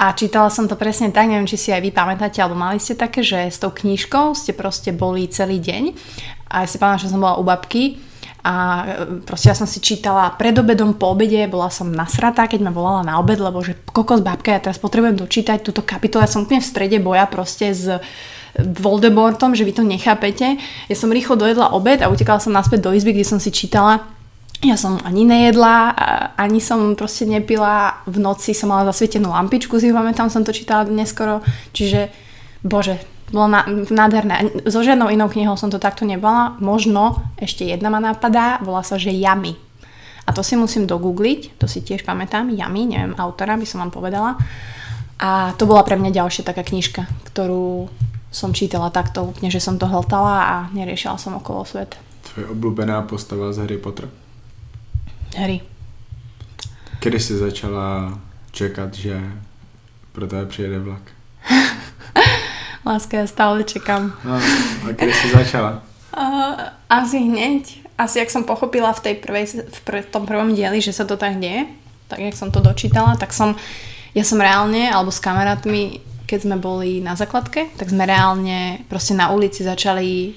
A 0.00 0.16
čítala 0.16 0.48
som 0.48 0.66
to 0.66 0.74
presne 0.74 1.12
tak, 1.12 1.28
neviem, 1.28 1.46
či 1.46 1.60
si 1.60 1.68
aj 1.70 1.84
vy 1.84 1.92
pamätáte, 1.92 2.40
alebo 2.40 2.58
mali 2.58 2.80
ste 2.80 2.98
také, 2.98 3.22
že 3.22 3.52
s 3.52 3.60
tou 3.60 3.70
knížkou 3.70 4.32
ste 4.32 4.56
proste 4.56 4.90
boli 4.90 5.28
celý 5.30 5.60
deň. 5.60 5.94
A 6.48 6.64
ja 6.64 6.66
si 6.66 6.80
pamätám, 6.80 7.06
že 7.06 7.12
som 7.12 7.20
bola 7.20 7.36
u 7.38 7.44
babky 7.44 8.00
a 8.48 8.54
e, 8.88 9.20
proste 9.28 9.52
ja 9.52 9.56
som 9.56 9.68
si 9.68 9.84
čítala 9.84 10.32
pred 10.40 10.56
obedom, 10.56 10.96
po 10.96 11.12
obede, 11.12 11.44
bola 11.52 11.68
som 11.68 11.92
nasratá, 11.92 12.48
keď 12.48 12.64
ma 12.64 12.72
volala 12.72 13.04
na 13.04 13.20
obed, 13.20 13.36
lebo 13.36 13.60
že 13.60 13.76
kokos 13.84 14.24
babka, 14.24 14.56
ja 14.56 14.64
teraz 14.64 14.80
potrebujem 14.80 15.20
dočítať 15.20 15.60
túto 15.60 15.84
kapitolu, 15.84 16.24
ja 16.24 16.32
som 16.32 16.48
úplne 16.48 16.64
v 16.64 16.70
strede 16.72 16.96
boja 16.96 17.28
proste 17.28 17.76
s 17.76 17.84
Voldemortom, 18.58 19.52
že 19.52 19.62
vy 19.62 19.76
to 19.76 19.84
nechápete. 19.84 20.56
Ja 20.88 20.96
som 20.96 21.12
rýchlo 21.12 21.36
dojedla 21.36 21.76
obed 21.76 22.00
a 22.00 22.08
utekala 22.08 22.40
som 22.40 22.56
naspäť 22.56 22.88
do 22.88 22.90
izby, 22.96 23.12
kde 23.12 23.28
som 23.28 23.38
si 23.38 23.52
čítala 23.52 24.02
ja 24.58 24.74
som 24.74 24.98
ani 25.06 25.22
nejedla, 25.22 25.94
ani 26.34 26.58
som 26.58 26.98
proste 26.98 27.30
nepila. 27.30 28.02
V 28.10 28.18
noci 28.18 28.50
som 28.58 28.74
mala 28.74 28.90
zasvietenú 28.90 29.30
lampičku, 29.30 29.78
si 29.78 29.94
pamätám, 29.94 30.26
som 30.34 30.42
to 30.42 30.50
čítala 30.50 30.82
neskoro. 30.90 31.46
Čiže, 31.70 32.10
bože, 32.66 32.98
bolo 33.32 33.48
na, 33.48 33.64
nádherné. 33.90 34.64
So 34.68 34.80
žiadnou 34.82 35.12
inou 35.12 35.28
knihou 35.28 35.56
som 35.56 35.70
to 35.70 35.80
takto 35.80 36.04
nebala. 36.08 36.56
Možno 36.60 37.20
ešte 37.36 37.64
jedna 37.64 37.92
ma 37.92 38.00
napadá, 38.00 38.58
volá 38.64 38.82
sa, 38.82 38.96
že 38.96 39.12
Yami. 39.12 39.56
A 40.28 40.32
to 40.36 40.44
si 40.44 40.60
musím 40.60 40.84
dogoogliť, 40.84 41.56
to 41.56 41.64
si 41.64 41.80
tiež 41.80 42.04
pamätám, 42.04 42.52
Yami, 42.52 42.92
neviem, 42.92 43.16
autora 43.16 43.56
by 43.56 43.64
som 43.64 43.80
vám 43.80 43.92
povedala. 43.92 44.36
A 45.18 45.56
to 45.56 45.66
bola 45.66 45.82
pre 45.82 45.96
mňa 45.96 46.14
ďalšia 46.14 46.46
taká 46.46 46.62
knižka, 46.62 47.08
ktorú 47.32 47.88
som 48.28 48.52
čítala 48.52 48.92
takto 48.92 49.24
úplne, 49.24 49.48
že 49.48 49.58
som 49.58 49.80
to 49.80 49.88
hltala 49.88 50.36
a 50.44 50.54
neriešila 50.76 51.16
som 51.16 51.40
okolo 51.40 51.64
svet. 51.64 51.96
Tvoje 52.28 52.44
oblúbená 52.52 53.02
postava 53.08 53.50
z 53.56 53.64
Harry 53.64 53.80
Potter. 53.80 54.08
Hry. 55.36 55.60
Kedy 57.00 57.20
jsi 57.20 57.36
začala 57.36 58.18
čekat, 58.50 58.94
že 58.94 59.32
pro 60.12 60.26
tebe 60.26 60.46
přijede 60.46 60.78
vlak? 60.78 61.17
Láska, 62.88 63.20
ja 63.20 63.26
stále 63.28 63.68
čekám. 63.68 64.16
No, 64.24 64.40
a 64.88 64.92
kedy 64.96 65.12
jsi 65.12 65.28
začala? 65.30 65.72
Uh, 66.08 66.56
asi 66.88 67.20
hneď. 67.20 67.84
Asi 67.94 68.18
ak 68.18 68.32
som 68.32 68.42
pochopila 68.42 68.90
v, 68.90 69.00
tej 69.06 69.14
prvej, 69.22 69.44
v, 69.70 69.80
pr- 69.86 70.08
tom 70.08 70.26
prvom 70.26 70.50
dieli, 70.50 70.82
že 70.82 70.90
sa 70.90 71.06
to 71.06 71.14
tak 71.14 71.38
deje, 71.38 71.68
tak 72.10 72.18
jak 72.18 72.34
som 72.34 72.50
to 72.50 72.58
dočítala, 72.58 73.14
tak 73.14 73.30
som, 73.30 73.54
ja 74.16 74.24
som 74.26 74.40
reálne, 74.40 74.90
alebo 74.90 75.14
s 75.14 75.22
kamarátmi, 75.22 76.00
keď 76.26 76.38
sme 76.42 76.56
boli 76.58 76.98
na 77.04 77.14
základke, 77.14 77.70
tak 77.76 77.92
sme 77.92 78.08
reálne 78.08 78.82
proste 78.90 79.14
na 79.14 79.30
ulici 79.30 79.62
začali 79.62 80.34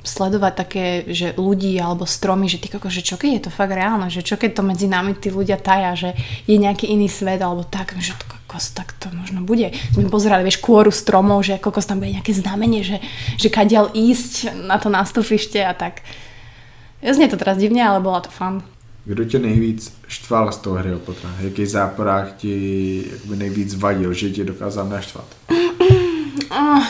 sledovať 0.00 0.52
také, 0.54 0.86
že 1.10 1.34
ľudí 1.36 1.76
alebo 1.76 2.08
stromy, 2.08 2.48
že 2.48 2.62
ty 2.62 2.72
koko, 2.72 2.88
že 2.88 3.04
čo 3.04 3.20
keď 3.20 3.30
je 3.34 3.42
to 3.44 3.50
fakt 3.52 3.74
reálne, 3.74 4.08
že 4.08 4.24
čo 4.24 4.40
keď 4.40 4.50
to 4.54 4.62
medzi 4.64 4.86
nami 4.88 5.12
tí 5.18 5.28
ľudia 5.28 5.60
taja, 5.60 5.92
že 5.92 6.14
je 6.46 6.56
nejaký 6.56 6.88
iný 6.88 7.10
svet 7.10 7.42
alebo 7.42 7.66
tak, 7.66 7.98
že 7.98 8.16
to 8.16 8.37
kokos, 8.48 8.72
tak 8.72 8.96
to 8.96 9.12
možno 9.12 9.44
bude. 9.44 9.76
Sme 9.92 10.08
pozerali, 10.08 10.40
vieš, 10.40 10.64
kôru 10.64 10.88
stromov, 10.88 11.44
že 11.44 11.60
kokos 11.60 11.84
tam 11.84 12.00
bude 12.00 12.16
nejaké 12.16 12.32
znamenie, 12.32 12.80
že, 12.80 12.96
že 13.36 13.52
kadiaľ 13.52 13.92
ísť 13.92 14.56
na 14.64 14.80
to 14.80 14.88
nástupište 14.88 15.60
a 15.60 15.76
tak. 15.76 16.00
Znie 17.04 17.28
to 17.28 17.36
teraz 17.36 17.60
divne, 17.60 17.84
ale 17.84 18.00
bola 18.00 18.24
to 18.24 18.32
fun. 18.32 18.64
Kdo 19.04 19.24
tě 19.24 19.38
nejvíc 19.38 19.92
štval 20.08 20.52
z 20.52 20.56
toho 20.56 20.76
Harryho 20.76 20.98
Pottera? 20.98 21.32
Jaký 21.40 21.66
záporák 21.66 22.36
ti 22.36 23.04
nejvíc 23.24 23.74
vadil, 23.74 24.12
že 24.12 24.30
tě 24.30 24.44
dokázal 24.44 24.88
naštvat? 24.88 25.24
Uh, 26.52 26.84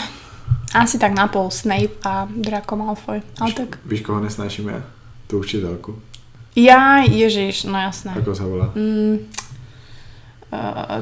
asi 0.75 0.99
tak 0.99 1.15
napol 1.15 1.51
Snape 1.51 1.95
a 2.03 2.29
Draco 2.37 2.77
Malfoy. 2.77 3.23
Ale 3.41 3.53
tak... 3.53 3.79
Víš, 3.87 4.01
koho 4.01 4.21
nesnáším 4.21 4.69
já? 4.69 4.83
Tu 5.27 5.39
učitelku. 5.39 5.99
Ja, 6.57 7.07
Ježiš, 7.07 7.71
no 7.71 7.79
jasné. 7.79 8.19
Ako 8.19 8.35
sa 8.35 8.43
volá? 8.43 8.75
Mm, 8.75 9.31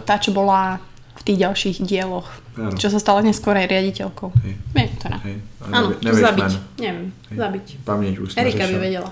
tá, 0.02 0.14
čo 0.18 0.30
bola 0.30 0.78
v 1.16 1.22
tých 1.24 1.38
ďalších 1.42 1.76
dieloch. 1.82 2.28
Áno. 2.56 2.76
Čo 2.76 2.88
sa 2.88 3.00
stala 3.00 3.20
neskôr 3.24 3.56
aj 3.56 3.66
riaditeľkou. 3.68 4.28
Hej. 4.44 4.54
Viem. 4.74 4.88
Hej. 5.24 5.36
ale 5.64 5.72
Áno, 5.72 5.86
nevie- 5.88 5.98
to 5.98 6.04
nevieš 6.08 6.24
zabiť. 6.24 6.52
Neviem, 6.80 7.06
Hej. 7.30 7.36
zabiť. 7.38 7.66
Paměť 7.84 8.14
už 8.18 8.28
Erika 8.36 8.64
by 8.66 8.76
vedela. 8.78 9.10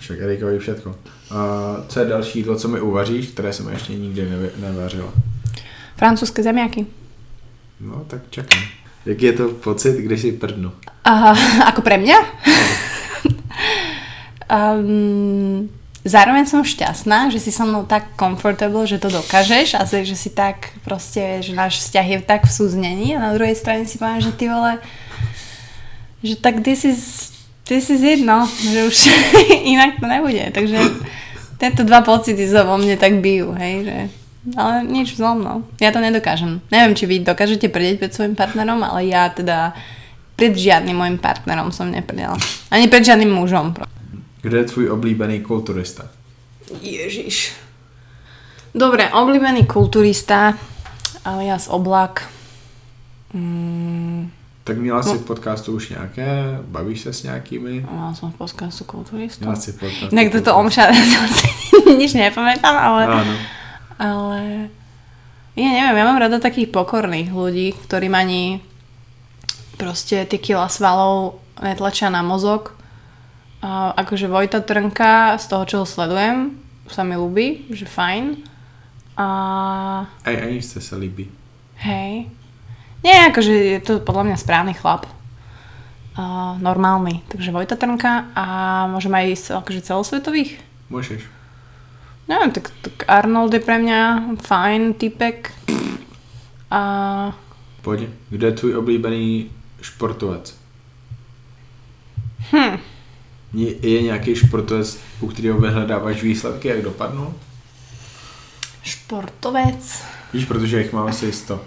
Však 0.00 0.16
Erika 0.20 0.46
ví 0.46 0.58
všetko. 0.58 0.88
A 1.30 1.38
co 1.88 2.00
je 2.00 2.06
další 2.06 2.38
jídlo, 2.38 2.56
co 2.56 2.68
mi 2.68 2.80
uvaříš, 2.80 3.26
které 3.26 3.52
jsem 3.52 3.68
ještě 3.68 3.92
nikdy 3.94 4.22
nevě- 4.30 4.50
nevařila? 4.56 5.12
Francúzske 5.96 6.42
zemiaky. 6.42 6.86
No, 7.80 8.04
tak 8.06 8.20
čekám. 8.30 8.62
Jaký 9.06 9.24
je 9.26 9.32
to 9.32 9.48
pocit, 9.48 9.96
když 9.96 10.20
si 10.20 10.32
prdnu? 10.32 10.72
Uh, 11.08 11.36
ako 11.68 11.80
pre 11.82 11.96
mňa? 11.98 12.16
um, 14.52 15.68
zároveň 16.04 16.48
som 16.48 16.64
šťastná, 16.64 17.28
že 17.28 17.40
si 17.40 17.52
so 17.52 17.68
mnou 17.68 17.84
tak 17.84 18.16
comfortable, 18.16 18.88
že 18.88 19.00
to 19.00 19.12
dokážeš 19.12 19.76
a 19.76 19.84
že 19.84 20.16
si 20.16 20.30
tak 20.32 20.72
proste, 20.84 21.44
že 21.44 21.52
náš 21.52 21.84
vzťah 21.84 22.06
je 22.06 22.18
tak 22.24 22.48
v 22.48 22.52
súznení 22.52 23.06
a 23.16 23.20
na 23.20 23.30
druhej 23.36 23.56
strane 23.56 23.84
si 23.84 24.00
poviem, 24.00 24.24
že 24.24 24.32
ty 24.32 24.48
vole, 24.48 24.80
že 26.24 26.40
tak 26.40 26.64
this 26.64 26.88
is, 26.88 27.32
this 27.68 27.92
is 27.92 28.00
it, 28.00 28.24
no, 28.24 28.48
že 28.48 28.88
už 28.88 28.96
inak 29.76 30.00
to 30.00 30.06
nebude, 30.08 30.44
takže 30.56 30.78
tieto 31.60 31.84
dva 31.84 32.00
pocity 32.00 32.48
sa 32.48 32.64
vo 32.64 32.80
mne 32.80 32.96
tak 32.96 33.20
bijú, 33.20 33.52
hej, 33.52 33.84
že 33.84 33.96
ale 34.56 34.88
nič 34.88 35.20
zlom, 35.20 35.44
no. 35.44 35.68
Ja 35.76 35.92
to 35.92 36.00
nedokážem. 36.00 36.64
Neviem, 36.72 36.96
či 36.96 37.04
vy 37.04 37.20
dokážete 37.20 37.68
prdeť 37.68 38.00
pred 38.00 38.12
svojim 38.16 38.32
partnerom, 38.32 38.80
ale 38.80 39.04
ja 39.04 39.28
teda 39.28 39.76
pred 40.32 40.56
žiadnym 40.56 40.96
môjim 40.96 41.18
partnerom 41.20 41.68
som 41.68 41.92
neprdela. 41.92 42.40
Ani 42.72 42.88
pred 42.88 43.04
žiadnym 43.04 43.28
mužom. 43.28 43.76
Kdo 44.42 44.56
je 44.56 44.64
tvůj 44.64 44.90
oblíbený 44.90 45.40
kulturista? 45.40 46.08
Ježiš. 46.80 47.52
Dobre, 48.74 49.10
obľúbený 49.10 49.66
kulturista 49.66 50.54
alias 51.26 51.66
Oblak. 51.68 52.30
Mm, 53.34 54.30
Tak 54.64 54.78
měla 54.78 54.98
No. 54.98 55.02
jsi 55.02 55.18
v 55.18 55.24
podcastu 55.24 55.72
už 55.72 55.88
nějaké? 55.88 56.58
Bavíš 56.62 57.00
se 57.00 57.12
s 57.12 57.22
nějakými? 57.22 57.86
mala 57.90 58.14
som 58.14 58.30
v 58.32 58.34
podcastu 58.38 58.84
kulturistu. 58.84 59.44
Měla 59.44 59.56
jsi 59.56 59.72
podcast. 59.72 60.12
Inak 60.12 60.32
toto 60.32 60.56
omša 60.56 60.86
si 61.34 61.46
nič 61.98 62.14
nepamätám, 62.14 62.76
ale, 62.78 63.02
Áno. 63.06 63.34
ale 63.98 64.38
ja 65.58 65.68
neviem, 65.74 65.96
ja 65.98 66.04
mám 66.06 66.22
rada 66.22 66.38
takých 66.38 66.70
pokorných 66.70 67.34
ľudí, 67.34 67.74
ktorým 67.84 68.14
ani 68.14 68.62
proste 69.76 70.22
tie 70.24 70.38
kila 70.38 70.70
svalov 70.70 71.42
netlačia 71.58 72.06
na 72.08 72.22
mozog. 72.22 72.78
A 73.60 73.92
akože 73.92 74.24
Vojta 74.28 74.60
Trnka, 74.60 75.36
z 75.36 75.44
toho, 75.46 75.64
čo 75.68 75.76
ho 75.82 75.86
sledujem, 75.86 76.56
sa 76.88 77.04
mi 77.04 77.12
ľúbi, 77.14 77.68
že 77.70 77.84
fajn. 77.84 78.40
A 79.20 79.26
Aj 80.24 80.36
Aničce 80.42 80.80
se 80.80 80.96
líbí. 80.96 81.28
hej. 81.76 82.26
Nie, 83.04 83.32
akože 83.32 83.52
je 83.52 83.80
to 83.80 83.92
podľa 84.04 84.24
mňa 84.28 84.36
správny 84.36 84.72
chlap. 84.76 85.08
A 86.16 86.56
normálny. 86.60 87.24
Takže 87.28 87.48
Vojta 87.52 87.76
Trnka 87.76 88.28
a 88.36 88.44
môžem 88.88 89.12
aj 89.12 89.24
ísť 89.32 89.46
akože 89.56 89.80
celosvetových. 89.80 90.60
Môžeš. 90.92 91.24
Neviem, 92.28 92.52
tak, 92.52 92.68
tak 92.84 93.08
Arnold 93.08 93.56
je 93.56 93.60
pre 93.64 93.80
mňa 93.80 94.00
fajn 94.44 94.94
typek. 95.00 95.48
A 96.70 96.80
Pojď. 97.82 98.08
Kdo 98.30 98.46
je 98.46 98.52
tvůj 98.52 98.76
oblíbený 98.76 99.50
športovec? 99.80 100.54
hm, 102.52 102.76
Je, 103.52 104.02
nějaký 104.02 104.34
športovec, 104.34 104.98
u 105.20 105.26
kterého 105.26 105.58
vyhledáváš 105.58 106.22
výsledky, 106.22 106.68
jak 106.68 106.82
dopadnou? 106.82 107.34
športovec. 108.82 110.02
Víš, 110.32 110.44
protože 110.44 110.78
jich 110.78 110.92
mám 110.92 111.06
asi 111.06 111.32
100. 111.32 111.60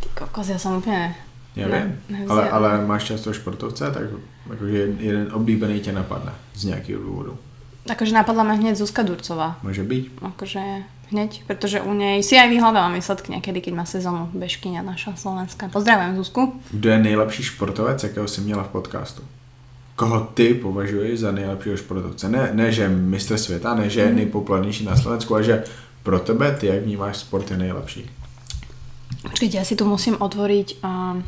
Ty 0.00 0.08
kokos, 0.14 0.48
ja 0.48 0.58
som 0.58 0.78
úplne... 0.78 1.14
Já 1.56 1.68
Ne, 1.68 1.98
vím, 2.08 2.18
ne, 2.18 2.26
ale, 2.28 2.50
ale 2.50 2.86
máš 2.86 3.04
často 3.04 3.32
športovce, 3.32 3.90
tak 3.90 4.02
jakože 4.50 4.78
jeden 5.00 5.28
oblíbený 5.32 5.80
tě 5.80 5.92
napadne 5.92 6.32
z 6.54 6.64
nějakého 6.64 7.02
důvodu. 7.02 7.38
Akože 7.88 8.12
napadla 8.12 8.44
ma 8.44 8.52
hneď 8.52 8.76
Zuzka 8.76 9.02
Durcová. 9.02 9.58
Může 9.62 9.82
být. 9.82 10.12
Akože 10.22 10.60
hneď, 11.10 11.42
pretože 11.46 11.80
u 11.80 11.94
nej 11.94 12.22
si 12.22 12.34
aj 12.34 12.50
vyhľadávam 12.50 12.94
výsledky 12.98 13.32
niekedy, 13.32 13.60
keď 13.62 13.72
má 13.74 13.84
sezónu 13.86 14.26
bežkyňa 14.34 14.82
naša 14.82 15.16
Slovenska. 15.16 15.70
Pozdravujem 15.70 16.16
Zuzku. 16.16 16.60
Kdo 16.70 16.88
je 16.90 16.98
nejlepší 16.98 17.42
športovec, 17.42 18.02
jakého 18.02 18.28
jsi 18.28 18.40
měla 18.40 18.62
v 18.62 18.68
podcastu? 18.68 19.22
Koho 19.96 20.28
ty 20.34 20.54
považuješ 20.54 21.20
za 21.20 21.32
nejlepšího 21.32 21.76
športovce? 21.76 22.28
Ne, 22.28 22.50
ne 22.52 22.72
že 22.72 22.88
mistr 22.88 23.38
světa, 23.38 23.74
ne 23.74 23.90
že 23.90 24.00
je 24.00 24.12
nejpopulárnější 24.12 24.84
na 24.84 24.96
Slovensku, 24.96 25.34
ale 25.34 25.44
že 25.44 25.64
pro 26.02 26.18
tebe, 26.18 26.52
ty 26.52 26.66
jak 26.66 26.82
vnímáš 26.82 27.16
sport 27.16 27.50
je 27.50 27.56
nejlepší. 27.56 28.10
Počkajte, 29.26 29.56
ja 29.56 29.64
si 29.64 29.74
tu 29.74 29.88
musím 29.88 30.20
otvoriť 30.20 30.84
um, 30.84 31.24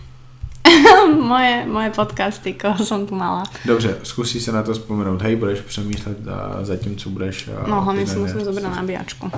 moje, 1.32 1.66
moje 1.66 1.90
podcasty, 1.90 2.54
koho 2.54 2.78
som 2.84 3.08
tu 3.08 3.16
mala. 3.16 3.42
Dobře, 3.64 3.98
zkusí 4.02 4.40
se 4.40 4.52
na 4.52 4.62
to 4.62 4.72
vzpomenout. 4.72 5.22
Hej, 5.22 5.36
budeš 5.36 5.60
přemýšlet 5.60 6.28
a 6.28 6.64
zatím, 6.64 6.96
co 6.96 7.10
budeš... 7.10 7.48
a 7.48 7.68
No, 7.68 7.80
hlavne 7.80 8.06
si 8.06 8.16
musím 8.20 8.44
zobrať 8.44 8.64
nabíjačku. 8.64 9.30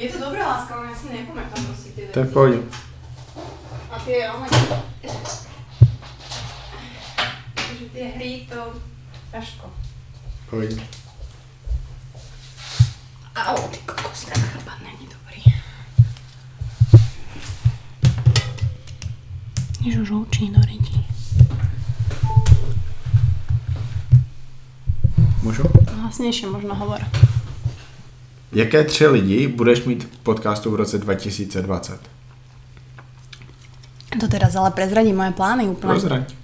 Je 0.00 0.08
to 0.08 0.18
dobré, 0.18 0.40
láska, 0.40 0.80
ale 0.80 0.86
ja 0.92 0.96
si 0.96 1.12
nepamätám 1.12 1.60
proste 1.60 1.88
tie 1.92 2.08
To 2.08 2.24
je 2.24 2.28
A 3.90 3.98
my 4.06 4.14
Takže 7.54 7.84
tie 7.92 8.04
hry 8.14 8.46
to 8.46 8.72
ťažko. 9.32 9.66
Pojď. 10.50 10.78
Au, 13.34 13.68
ty 13.68 13.78
kokos, 13.86 14.24
ten 14.24 14.42
chrbát 14.42 14.78
není 14.82 15.08
dobrý. 15.10 15.42
Jež 19.80 19.96
už 19.96 20.10
učí 20.10 20.50
do 20.50 20.60
lidí. 20.60 21.06
Můžu? 25.42 25.62
Hlasnejšie 26.00 26.50
možno 26.50 26.74
hovor. 26.74 27.00
Jaké 28.52 28.84
tři 28.84 29.06
lidi 29.06 29.48
budeš 29.48 29.84
mít 29.84 30.04
v 30.04 30.18
podcastu 30.18 30.70
v 30.70 30.74
roce 30.74 30.98
2020? 30.98 32.19
To 34.18 34.26
teraz 34.26 34.58
ale 34.58 34.74
prezradí 34.74 35.14
moje 35.14 35.30
plány 35.30 35.70
úplne. 35.70 35.94
Prozrať. 35.94 36.34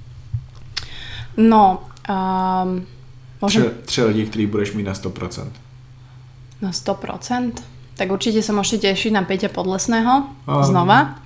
No, 1.37 1.83
um, 2.07 2.87
Tři, 3.37 3.43
môžem 3.43 3.71
tři 3.85 4.03
lidi, 4.05 4.27
který 4.27 4.47
budeš 4.47 4.73
mít 4.73 4.83
na 4.87 4.93
100%. 4.93 5.51
na 6.63 6.71
100%. 6.71 7.53
Tak 7.97 8.13
určite 8.13 8.45
sa 8.45 8.53
môžete 8.53 8.93
tešiť 8.93 9.13
na 9.13 9.25
Peťa 9.25 9.49
Podlesného 9.49 10.29
Áno. 10.45 10.65
znova. 10.65 11.17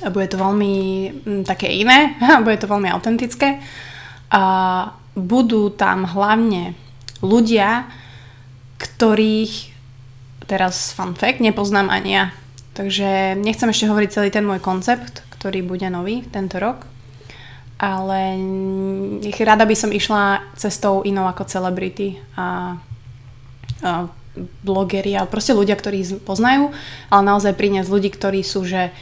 A 0.00 0.08
Bude 0.10 0.30
to 0.30 0.38
veľmi 0.38 0.74
mm, 1.26 1.42
také 1.44 1.66
iné, 1.66 2.14
bude 2.46 2.56
to 2.58 2.70
veľmi 2.70 2.90
autentické. 2.90 3.58
A 4.30 4.42
budú 5.18 5.70
tam 5.70 6.06
hlavne 6.06 6.78
ľudia, 7.22 7.90
ktorých 8.78 9.74
teraz 10.46 10.94
fun 10.94 11.14
fact, 11.14 11.42
nepoznám 11.42 11.90
ani 11.90 12.10
ja. 12.10 12.24
Takže 12.74 13.34
nechcem 13.38 13.70
ešte 13.70 13.90
hovoriť 13.90 14.10
celý 14.10 14.28
ten 14.30 14.46
môj 14.46 14.62
koncept, 14.62 15.26
ktorý 15.40 15.64
bude 15.64 15.88
nový 15.88 16.20
tento 16.28 16.60
rok. 16.60 16.84
Ale 17.80 18.36
rada 19.40 19.64
by 19.64 19.72
som 19.72 19.88
išla 19.88 20.52
cestou 20.52 21.00
inou 21.00 21.24
ako 21.24 21.48
celebrity 21.48 22.20
a, 22.36 22.76
a 23.80 24.04
blogeri 24.60 25.16
a 25.16 25.24
proste 25.24 25.56
ľudia, 25.56 25.80
ktorí 25.80 26.20
poznajú, 26.20 26.76
ale 27.08 27.22
naozaj 27.24 27.56
priniesť 27.56 27.88
ľudí, 27.88 28.12
ktorí 28.12 28.44
sú 28.44 28.68
že 28.68 28.92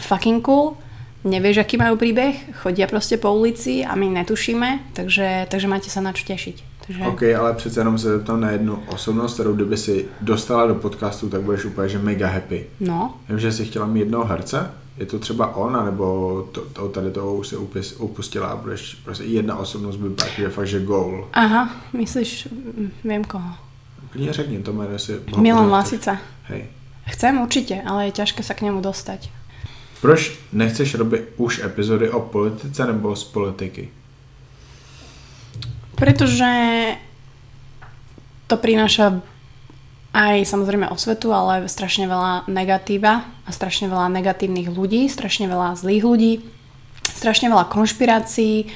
fucking 0.00 0.40
cool, 0.40 0.80
nevieš, 1.28 1.62
aký 1.62 1.76
majú 1.78 2.00
príbeh, 2.00 2.56
chodia 2.64 2.88
proste 2.90 3.20
po 3.20 3.30
ulici 3.30 3.86
a 3.86 3.94
my 3.94 4.10
netušíme, 4.24 4.96
takže, 4.96 5.46
takže 5.52 5.70
máte 5.70 5.92
sa 5.92 6.02
na 6.02 6.16
čo 6.16 6.26
tešiť. 6.26 6.72
Takže... 6.86 7.02
OK, 7.06 7.22
ale 7.22 7.54
přece 7.54 7.80
jenom 7.80 7.98
se 7.98 8.08
zeptám 8.08 8.40
na 8.40 8.50
jednu 8.50 8.82
osobnost, 8.86 9.34
kterou 9.34 9.54
kdyby 9.54 9.76
si 9.76 10.06
dostala 10.20 10.66
do 10.66 10.74
podcastu, 10.74 11.28
tak 11.28 11.40
budeš 11.40 11.64
úplně 11.64 11.88
že 11.88 11.98
mega 11.98 12.28
happy. 12.28 12.66
No, 12.80 13.14
Vím, 13.28 13.38
že 13.38 13.52
jsi 13.52 13.64
chtěla 13.64 13.86
mít 13.86 14.00
jednoho 14.00 14.24
herce, 14.24 14.70
je 14.96 15.06
to 15.06 15.18
třeba 15.18 15.56
on, 15.56 15.84
nebo 15.84 16.48
to, 16.52 16.60
to 16.60 16.88
tady 16.88 17.10
toho 17.10 17.34
už 17.34 17.46
se 17.48 17.56
upustila 17.98 18.46
a 18.46 18.56
budeš 18.56 18.94
prostě 18.94 19.24
jedna 19.24 19.56
osobnost 19.56 19.96
by 19.96 20.10
pak, 20.10 20.28
že 20.28 20.48
fakt, 20.48 20.66
že 20.66 20.84
goal. 20.84 21.28
aha, 21.32 21.70
myslíš, 21.92 22.48
mm, 22.52 22.90
viem 23.04 23.24
koho. 23.24 23.54
Klidně 24.10 24.32
řekni 24.32 24.58
to 24.58 24.72
jméno, 24.72 24.90
ho 25.32 25.42
Milan. 25.42 25.70
Lasica. 25.70 26.18
Hej. 26.42 26.64
Chcem 27.06 27.40
určite, 27.40 27.82
ale 27.82 28.06
je 28.06 28.12
ťažké 28.22 28.46
sa 28.46 28.54
k 28.54 28.62
nemu 28.62 28.78
dostať. 28.78 29.30
Proč 30.02 30.38
nechceš 30.52 30.94
robit 30.94 31.34
už 31.36 31.64
epizody 31.64 32.10
o 32.10 32.20
politice 32.20 32.86
nebo 32.86 33.16
z 33.16 33.24
politiky? 33.24 33.88
Pretože 35.94 36.50
to 38.46 38.56
prináša 38.56 39.22
aj 40.12 40.44
samozrejme 40.44 40.92
osvetu, 40.92 41.32
ale 41.32 41.68
strašne 41.68 42.04
veľa 42.04 42.44
negatíva 42.48 43.24
a 43.48 43.50
strašne 43.50 43.88
veľa 43.88 44.12
negatívnych 44.12 44.68
ľudí, 44.68 45.08
strašne 45.08 45.48
veľa 45.48 45.72
zlých 45.80 46.04
ľudí, 46.04 46.32
strašne 47.16 47.48
veľa 47.48 47.72
konšpirácií 47.72 48.68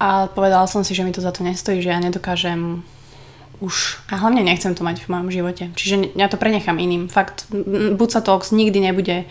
a 0.00 0.28
povedala 0.28 0.68
som 0.68 0.84
si, 0.84 0.92
že 0.92 1.04
mi 1.04 1.12
to 1.12 1.24
za 1.24 1.32
to 1.32 1.40
nestojí, 1.40 1.80
že 1.80 1.88
ja 1.88 2.00
nedokážem 2.00 2.84
už 3.64 4.02
a 4.12 4.20
hlavne 4.20 4.44
nechcem 4.44 4.74
to 4.76 4.84
mať 4.84 5.06
v 5.06 5.08
mojom 5.08 5.28
živote. 5.32 5.64
Čiže 5.72 6.12
ja 6.20 6.28
to 6.28 6.36
prenechám 6.36 6.76
iným. 6.76 7.08
Fakt, 7.08 7.48
Buca 7.96 8.20
Talks 8.20 8.50
nikdy 8.52 8.80
nebude 8.80 9.24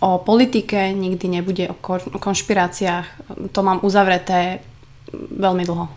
o 0.00 0.18
politike, 0.18 0.90
nikdy 0.92 1.28
nebude 1.28 1.68
o 1.70 1.76
ko- 1.78 2.02
o 2.10 2.18
konšpiráciách. 2.18 3.06
To 3.52 3.60
mám 3.62 3.80
uzavreté 3.86 4.58
veľmi 5.38 5.64
dlho. 5.64 5.88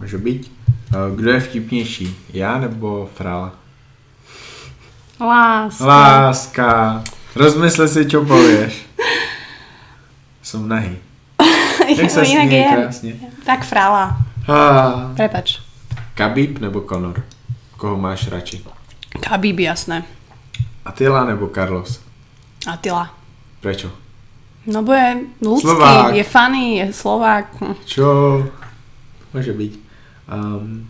Může 0.00 0.18
být? 0.18 0.50
Eh, 0.90 1.16
Kdo 1.16 1.30
je 1.30 1.40
vtipnější? 1.40 2.16
Já 2.32 2.58
nebo 2.58 3.10
Frala? 3.14 3.52
Láska. 5.20 5.84
Láska. 5.86 6.70
Rozmysli 7.36 7.88
si, 7.88 8.02
čo 8.06 8.22
povieš. 8.26 8.82
Som 10.42 10.68
nahý. 10.68 10.98
Jak 11.98 12.10
sa 12.10 12.22
smeje 12.24 12.62
je. 12.62 12.70
krásne. 12.70 13.10
Tak 13.46 13.64
frála. 13.64 14.18
Ah. 14.48 15.10
Prepač. 15.16 15.58
Khabib 16.14 16.58
nebo 16.60 16.80
Conor? 16.86 17.22
Koho 17.76 17.96
máš 17.98 18.28
radši? 18.30 18.62
Khabib, 19.20 19.58
jasné. 19.58 20.04
Attila 20.84 21.24
nebo 21.24 21.48
Carlos? 21.48 22.00
Attila. 22.66 23.10
Prečo? 23.60 23.88
No 24.66 24.80
bo 24.82 24.92
je 24.92 25.28
ľudský, 25.44 25.68
Slovák. 25.68 26.14
je 26.16 26.24
funny, 26.24 26.66
je 26.76 26.86
Slovák. 26.92 27.46
Čo? 27.84 28.08
Může 29.34 29.52
být. 29.52 29.80
Um, 30.32 30.88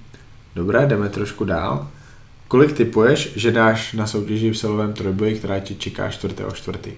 dobré, 0.55 0.87
jdeme 0.87 1.09
trošku 1.09 1.45
dál. 1.45 1.89
Kolik 2.55 2.73
typuješ, 2.73 3.35
že 3.35 3.51
dáš 3.51 3.93
na 3.93 4.07
soutěži 4.07 4.51
v 4.51 4.59
silovém 4.59 4.93
trojboji, 4.93 5.35
která 5.35 5.59
tě 5.59 5.75
čeká 5.75 6.11
4. 6.11 6.35
čtvrtý? 6.55 6.93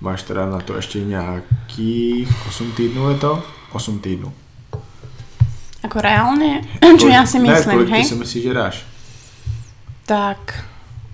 Máš 0.00 0.22
teda 0.22 0.46
na 0.46 0.60
to 0.60 0.76
ještě 0.76 1.04
nějakých 1.04 2.28
8 2.48 2.72
týdnů 2.72 3.08
je 3.10 3.16
to? 3.16 3.42
8 3.72 3.98
týdnů. 3.98 4.32
Ako 5.80 6.04
reálne, 6.04 6.60
čo 7.00 7.08
ja 7.08 7.24
si 7.24 7.40
ne, 7.40 7.48
myslím, 7.48 7.72
kolik 7.72 7.88
hej? 7.88 8.02
ty 8.02 8.08
si 8.08 8.14
myslíš, 8.20 8.42
že 8.44 8.52
dáš? 8.54 8.76
Tak, 10.04 10.64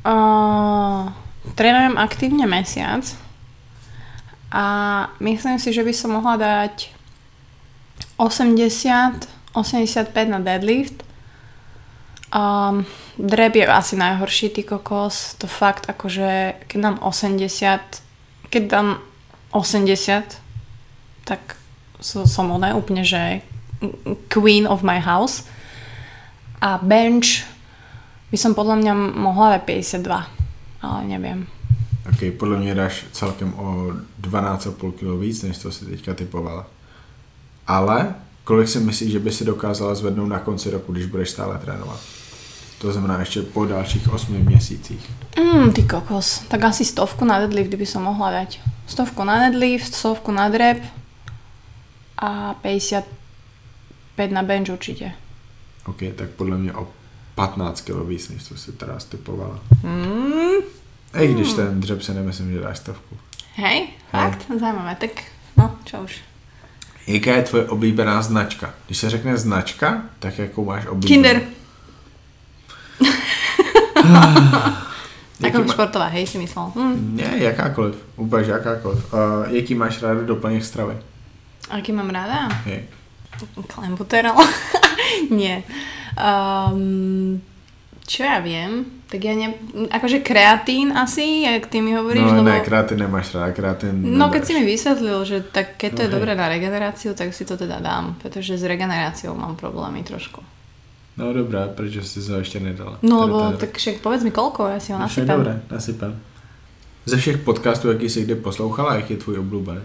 uh, 0.03 1.15
trénujem 1.55 1.95
aktívne 1.95 2.51
mesiac 2.51 3.07
a 4.51 4.65
myslím 5.23 5.63
si, 5.63 5.71
že 5.71 5.87
by 5.87 5.95
som 5.95 6.19
mohla 6.19 6.35
dať 6.35 6.91
80, 8.19 9.31
85 9.55 10.11
na 10.27 10.43
deadlift. 10.43 11.07
Um, 12.35 12.87
drep 13.19 13.55
je 13.55 13.67
asi 13.67 13.97
najhorší, 13.97 14.49
ty 14.49 14.63
kokos. 14.63 15.35
To 15.39 15.47
fakt 15.47 15.87
akože, 15.87 16.55
keď 16.67 16.81
dám 16.83 16.99
80, 17.03 17.81
keď 18.51 18.63
dám 18.67 18.99
80, 19.51 20.43
tak 21.25 21.57
so, 22.01 22.27
som 22.27 22.51
ona 22.51 22.75
úplne, 22.75 23.07
že 23.07 23.39
queen 24.35 24.67
of 24.67 24.83
my 24.83 24.99
house. 24.99 25.47
A 26.59 26.83
bench 26.83 27.47
by 28.35 28.37
som 28.37 28.59
podľa 28.59 28.83
mňa 28.83 28.93
mohla 29.15 29.55
dať 29.55 29.63
52, 30.03 30.27
ale 30.83 31.01
neviem. 31.07 31.47
Ok, 32.11 32.35
podle 32.39 32.59
mě 32.59 32.75
dáš 32.75 33.05
celkem 33.13 33.55
o 33.55 33.93
12,5 34.21 34.93
kg 34.93 35.21
víc, 35.21 35.43
než 35.43 35.59
co 35.59 35.73
si 35.73 35.85
teďka 35.85 36.15
typovala. 36.15 36.67
Ale 37.67 38.15
kolik 38.45 38.69
si 38.69 38.81
myslíš, 38.81 39.13
že 39.13 39.19
by 39.19 39.33
si 39.33 39.45
dokázala 39.45 39.95
zvednout 39.95 40.29
na 40.29 40.39
konci 40.39 40.71
roku, 40.71 40.93
když 40.93 41.07
budeš 41.07 41.31
stále 41.31 41.59
trénovat? 41.59 42.24
To 42.85 42.93
znamená 42.93 43.21
ještě 43.21 43.43
po 43.43 43.65
dalších 43.65 44.13
8 44.13 44.35
měsících. 44.35 45.11
Mm, 45.39 45.73
ty 45.73 45.83
kokos. 45.83 46.39
Tak 46.49 46.65
asi 46.65 46.85
stovku 46.85 47.25
na 47.25 47.39
deadlift 47.39 47.75
by 47.75 47.87
som 47.87 48.03
mohla 48.03 48.31
dať. 48.31 48.61
Stovku 48.87 49.25
na 49.25 49.39
deadlift, 49.39 49.95
stovku 49.95 50.33
na 50.33 50.49
drep 50.49 50.85
a 52.19 52.55
55 52.55 54.33
na 54.33 54.43
bench 54.43 54.69
určite. 54.69 55.13
Ok, 55.87 55.97
tak 56.17 56.31
podle 56.31 56.59
mě 56.59 56.73
o 56.73 56.89
15 57.35 57.81
kg 57.81 58.09
víc, 58.09 58.29
než 58.29 58.45
co 58.45 58.57
si 58.57 58.73
teda 58.73 58.99
typovala. 59.09 59.61
Mm. 59.83 60.61
I 61.21 61.35
když 61.35 61.53
ten 61.53 61.81
dřep 61.81 62.03
si 62.03 62.15
nemyslím, 62.15 62.53
že 62.53 62.61
dáš 62.61 62.79
stovku. 62.79 63.17
Hej, 63.55 63.89
fakt? 64.11 64.47
Zajímavé. 64.61 64.97
Tak 65.01 65.11
no, 65.57 65.79
čo 65.85 66.03
už. 66.03 66.21
Jaká 67.07 67.37
je 67.37 67.43
tvoje 67.43 67.65
oblíbená 67.65 68.23
značka? 68.23 68.75
Když 68.87 68.99
se 68.99 69.11
řekne 69.11 69.37
značka, 69.37 70.03
tak 70.19 70.39
jakou 70.39 70.65
máš 70.65 70.87
oblíbenou? 70.87 71.23
Kinder. 71.23 71.64
Ako 75.45 75.59
ma- 75.67 75.73
športová, 75.73 76.07
hej, 76.15 76.27
si 76.27 76.39
myslel. 76.39 76.73
Hm. 76.75 77.17
Ne, 77.19 77.31
jakákoliv, 77.37 77.95
úplně 78.17 78.45
že 78.45 78.53
jakákoliv. 78.53 79.13
Uh, 79.13 79.19
jaký 79.51 79.75
máš 79.75 80.03
ráda 80.03 80.23
doplněk 80.23 80.65
stravy? 80.65 80.97
Aký 81.71 81.93
mám 81.93 82.11
rada? 82.11 82.49
Hej. 82.65 82.85
Klembuterol? 83.67 84.37
Nie. 85.31 85.63
Um, 86.15 87.43
čo 88.07 88.23
ja 88.23 88.39
viem? 88.45 89.03
Tak 89.11 89.21
ja 89.25 89.33
ne... 89.35 89.49
Akože 89.91 90.21
kreatín 90.21 90.93
asi, 90.93 91.43
jak 91.43 91.67
ty 91.67 91.81
mi 91.81 91.97
hovoríš, 91.97 92.23
No 92.31 92.45
lebo... 92.45 92.47
ne, 92.47 92.61
kreatin 92.61 92.99
nemáš 92.99 93.35
ráda, 93.35 93.53
kreatin 93.53 93.97
No 94.05 94.29
keď 94.31 94.43
si 94.45 94.53
mi 94.55 94.63
vysvetlil, 94.65 95.25
že 95.25 95.41
tak 95.41 95.75
keď 95.81 95.91
to 95.91 96.01
No 96.01 96.05
je 96.05 96.09
hej. 96.09 96.15
dobré 96.15 96.33
na 96.37 96.47
regeneráciu, 96.49 97.15
tak 97.17 97.35
si 97.35 97.45
to 97.45 97.57
teda 97.57 97.81
dám, 97.81 98.15
pretože 98.23 98.55
s 98.55 98.63
regeneráciou 98.63 99.35
mám 99.35 99.57
problémy 99.57 100.05
trošku. 100.05 100.41
No 101.17 101.33
dobré, 101.33 101.69
proč 101.75 102.07
si 102.07 102.27
to 102.27 102.35
ještě 102.35 102.61
nedala? 102.61 102.99
No 103.03 103.09
Teda- 103.09 103.21
lebo 103.21 103.39
teda- 103.47 103.59
tak 103.59 103.79
však 103.79 103.97
povedz 104.03 104.23
mi 104.27 104.31
koľko, 104.35 104.67
ja 104.67 104.79
si 104.83 104.91
ho 104.93 104.99
No, 104.99 105.07
však 105.09 105.25
nasypem. 105.25 105.37
dobré, 105.39 105.53
nasypem. 105.71 106.13
Ze 107.07 107.17
všech 107.17 107.39
podcastů, 107.39 107.89
jaký 107.89 108.09
jsi 108.11 108.23
kdy 108.25 108.35
poslouchala, 108.35 108.95
jaký 108.95 109.13
je 109.13 109.19
tvůj 109.19 109.39
oblíbený? 109.39 109.81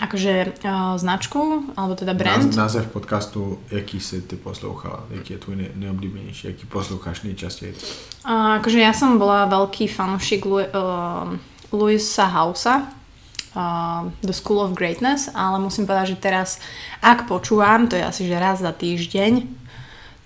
Akože 0.00 0.52
uh, 0.64 0.70
značku, 0.98 1.62
alebo 1.76 1.94
teda 1.94 2.14
brand. 2.14 2.46
Náz, 2.46 2.56
název 2.56 2.86
podcastu, 2.86 3.58
jaký 3.70 4.00
jsi 4.00 4.22
ty 4.22 4.36
poslouchala, 4.36 5.04
jaký 5.10 5.32
je 5.32 5.38
tvůj 5.38 5.56
nej, 5.56 5.70
nejoblíbenější, 5.74 6.46
jaký 6.46 6.66
posloucháš 6.66 7.22
nejčastěji? 7.22 7.74
A 8.24 8.58
akože 8.58 8.78
ja 8.82 8.90
som 8.94 9.18
bola 9.18 9.46
veľký 9.46 9.86
fanúšik 9.90 10.42
Lu- 10.46 10.62
uh, 10.66 11.34
Louisa 11.72 12.24
Hausa, 12.26 12.88
uh, 13.54 14.10
The 14.22 14.32
School 14.34 14.60
of 14.60 14.72
Greatness, 14.74 15.30
ale 15.34 15.58
musím 15.62 15.86
povedať, 15.86 16.08
že 16.08 16.16
teraz, 16.18 16.58
ak 17.02 17.26
počúvam, 17.30 17.86
to 17.86 17.94
je 17.96 18.02
asi 18.04 18.26
že 18.26 18.38
raz 18.38 18.58
za 18.58 18.72
týždeň, 18.74 19.32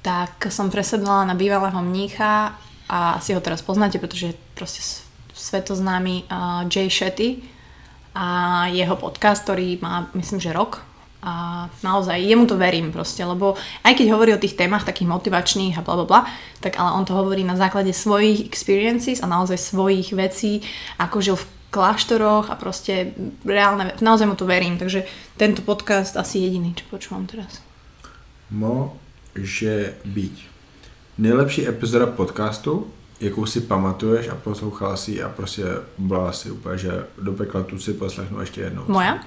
tak 0.06 0.54
som 0.54 0.70
presedla 0.70 1.26
na 1.26 1.34
bývalého 1.34 1.82
mnícha 1.82 2.54
a 2.86 3.18
asi 3.18 3.34
ho 3.34 3.42
teraz 3.42 3.58
poznáte, 3.58 3.98
pretože 3.98 4.30
je 4.30 4.38
proste 4.54 4.78
svetoznámy 5.34 6.30
uh, 6.30 6.62
Jay 6.70 6.86
Shetty 6.86 7.42
a 8.14 8.70
jeho 8.70 8.94
podcast, 8.94 9.42
ktorý 9.42 9.82
má, 9.82 10.06
myslím, 10.14 10.38
že 10.38 10.54
rok 10.54 10.86
A 11.26 11.66
naozaj, 11.82 12.22
jemu 12.22 12.46
to 12.46 12.54
verím 12.54 12.94
proste, 12.94 13.18
lebo 13.26 13.58
aj 13.82 13.98
keď 13.98 14.06
hovorí 14.14 14.30
o 14.30 14.38
tých 14.38 14.54
témach 14.54 14.86
takých 14.86 15.10
motivačných 15.10 15.74
a 15.74 15.82
bla 15.82 15.98
bla 15.98 16.06
bla, 16.06 16.20
tak 16.62 16.78
ale 16.78 16.94
on 16.94 17.02
to 17.02 17.18
hovorí 17.18 17.42
na 17.42 17.58
základe 17.58 17.90
svojich 17.90 18.46
experiences 18.46 19.18
a 19.18 19.26
naozaj 19.26 19.58
svojich 19.58 20.14
vecí, 20.14 20.62
ako 21.02 21.18
žil 21.18 21.34
v 21.34 21.48
kláštoroch 21.74 22.46
a 22.46 22.54
proste 22.54 23.10
reálne, 23.42 23.90
naozaj 23.98 24.30
mu 24.30 24.38
to 24.38 24.46
verím, 24.46 24.78
takže 24.78 25.02
tento 25.34 25.66
podcast 25.66 26.14
asi 26.14 26.46
jediný, 26.46 26.78
čo 26.78 26.86
počúvam 26.86 27.26
teraz. 27.26 27.58
Může 29.38 29.94
být. 30.04 30.38
Nejlepší 31.18 31.68
epizoda 31.68 32.06
podcastu, 32.06 32.90
jakou 33.20 33.46
si 33.46 33.60
pamatuješ 33.60 34.28
a 34.28 34.34
poslouchala 34.34 34.96
si 34.96 35.22
a 35.22 35.28
prostě 35.28 35.64
byla 35.98 36.32
si 36.32 36.50
úplně, 36.50 36.78
že 36.78 37.06
do 37.22 37.32
pekla 37.32 37.62
tu 37.62 37.78
si 37.78 37.92
poslechnu 37.92 38.40
ještě 38.40 38.60
jednou. 38.60 38.84
Moja? 38.88 39.18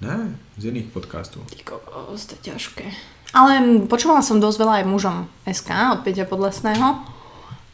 Ne, 0.00 0.38
z 0.58 0.64
jiných 0.64 0.84
podcastů. 0.84 1.40
Ty 1.56 1.62
kokos, 1.62 2.26
to 2.26 2.34
ťažké. 2.42 2.90
Ale 3.34 3.86
počúvala 3.86 4.18
som 4.18 4.42
dosť 4.42 4.58
veľa 4.58 4.74
aj 4.82 4.90
mužom 4.90 5.16
SK 5.46 5.70
od 5.94 6.00
Peťa 6.02 6.26
Podlesného 6.26 7.06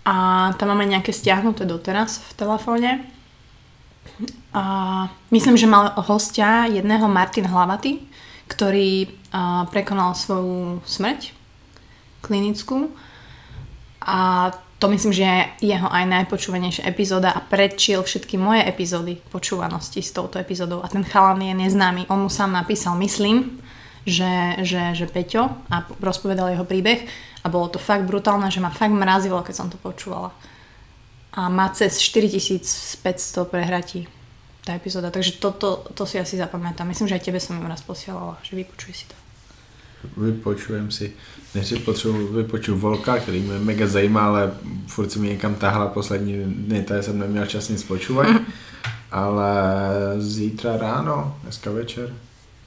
a 0.04 0.14
tam 0.60 0.68
máme 0.68 0.84
nejaké 0.84 1.08
stiahnuté 1.08 1.64
doteraz 1.64 2.20
v 2.20 2.32
telefóne. 2.36 2.90
A 4.52 4.64
myslím, 5.32 5.56
že 5.56 5.66
mal 5.66 5.96
hostia 6.04 6.68
jedného 6.68 7.08
Martin 7.08 7.48
Hlavaty, 7.48 8.04
ktorý 8.46 9.08
prekonal 9.72 10.12
svoju 10.12 10.84
smrť 10.84 11.37
klinickú 12.20 12.92
a 14.02 14.50
to 14.78 14.86
myslím, 14.88 15.10
že 15.10 15.22
je 15.26 15.74
jeho 15.74 15.90
aj 15.90 16.06
najpočúvanejšia 16.06 16.86
epizóda 16.86 17.34
a 17.34 17.42
predčil 17.42 17.98
všetky 17.98 18.38
moje 18.38 18.62
epizódy 18.62 19.18
počúvanosti 19.18 19.98
s 19.98 20.14
touto 20.14 20.38
epizódou. 20.38 20.86
A 20.86 20.88
ten 20.88 21.02
chalan 21.02 21.42
je 21.42 21.50
neznámy. 21.50 22.06
On 22.06 22.22
mu 22.22 22.30
sám 22.30 22.54
napísal, 22.54 22.94
myslím, 23.02 23.58
že, 24.06 24.62
že, 24.62 24.94
že 24.94 25.10
Peťo 25.10 25.50
a 25.66 25.82
rozpovedal 25.98 26.54
jeho 26.54 26.62
príbeh 26.62 27.10
a 27.42 27.50
bolo 27.50 27.66
to 27.74 27.82
fakt 27.82 28.06
brutálne, 28.06 28.46
že 28.54 28.62
ma 28.62 28.70
fakt 28.70 28.94
mrazilo, 28.94 29.42
keď 29.42 29.54
som 29.54 29.66
to 29.66 29.76
počúvala. 29.82 30.30
A 31.34 31.50
má 31.50 31.74
cez 31.74 31.98
4500 31.98 33.50
prehratí 33.50 34.06
tá 34.62 34.78
epizóda, 34.78 35.10
takže 35.10 35.42
to, 35.42 35.50
to, 35.58 35.68
to 35.90 36.06
si 36.06 36.22
asi 36.22 36.38
zapamätám. 36.38 36.86
Myslím, 36.86 37.10
že 37.10 37.18
aj 37.18 37.26
tebe 37.26 37.42
som 37.42 37.58
ju 37.58 37.66
raz 37.66 37.82
posielala, 37.82 38.38
že 38.46 38.54
vypočuj 38.54 38.94
si 38.94 39.04
to. 39.10 39.27
Vypočujem 40.16 40.90
si. 40.90 41.12
Než 41.54 41.66
si 41.66 41.76
potřebuji 41.78 42.32
vypoču 42.32 42.78
Volka, 42.78 43.18
který 43.18 43.40
mě 43.40 43.58
mega 43.58 43.86
zajímá, 43.86 44.26
ale 44.26 44.52
furt 44.86 45.12
si 45.12 45.18
mě 45.18 45.30
někam 45.30 45.54
tahla 45.54 45.86
poslední 45.86 46.44
dny, 46.44 46.82
tady 46.82 47.02
jsem 47.02 47.18
neměl 47.18 47.46
čas 47.46 47.68
nic 47.68 47.82
počúvat. 47.82 48.26
ale 49.10 49.52
zítra 50.18 50.76
ráno, 50.76 51.36
dneska 51.42 51.70
večer, 51.70 52.14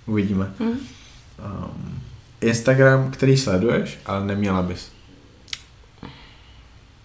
uvidíme. 0.05 0.53
Mhm. 0.59 0.69
Um, 0.69 2.01
Instagram, 2.41 3.11
který 3.11 3.37
sleduješ, 3.37 3.99
ale 4.05 4.25
neměla 4.25 4.61
bys. 4.61 4.91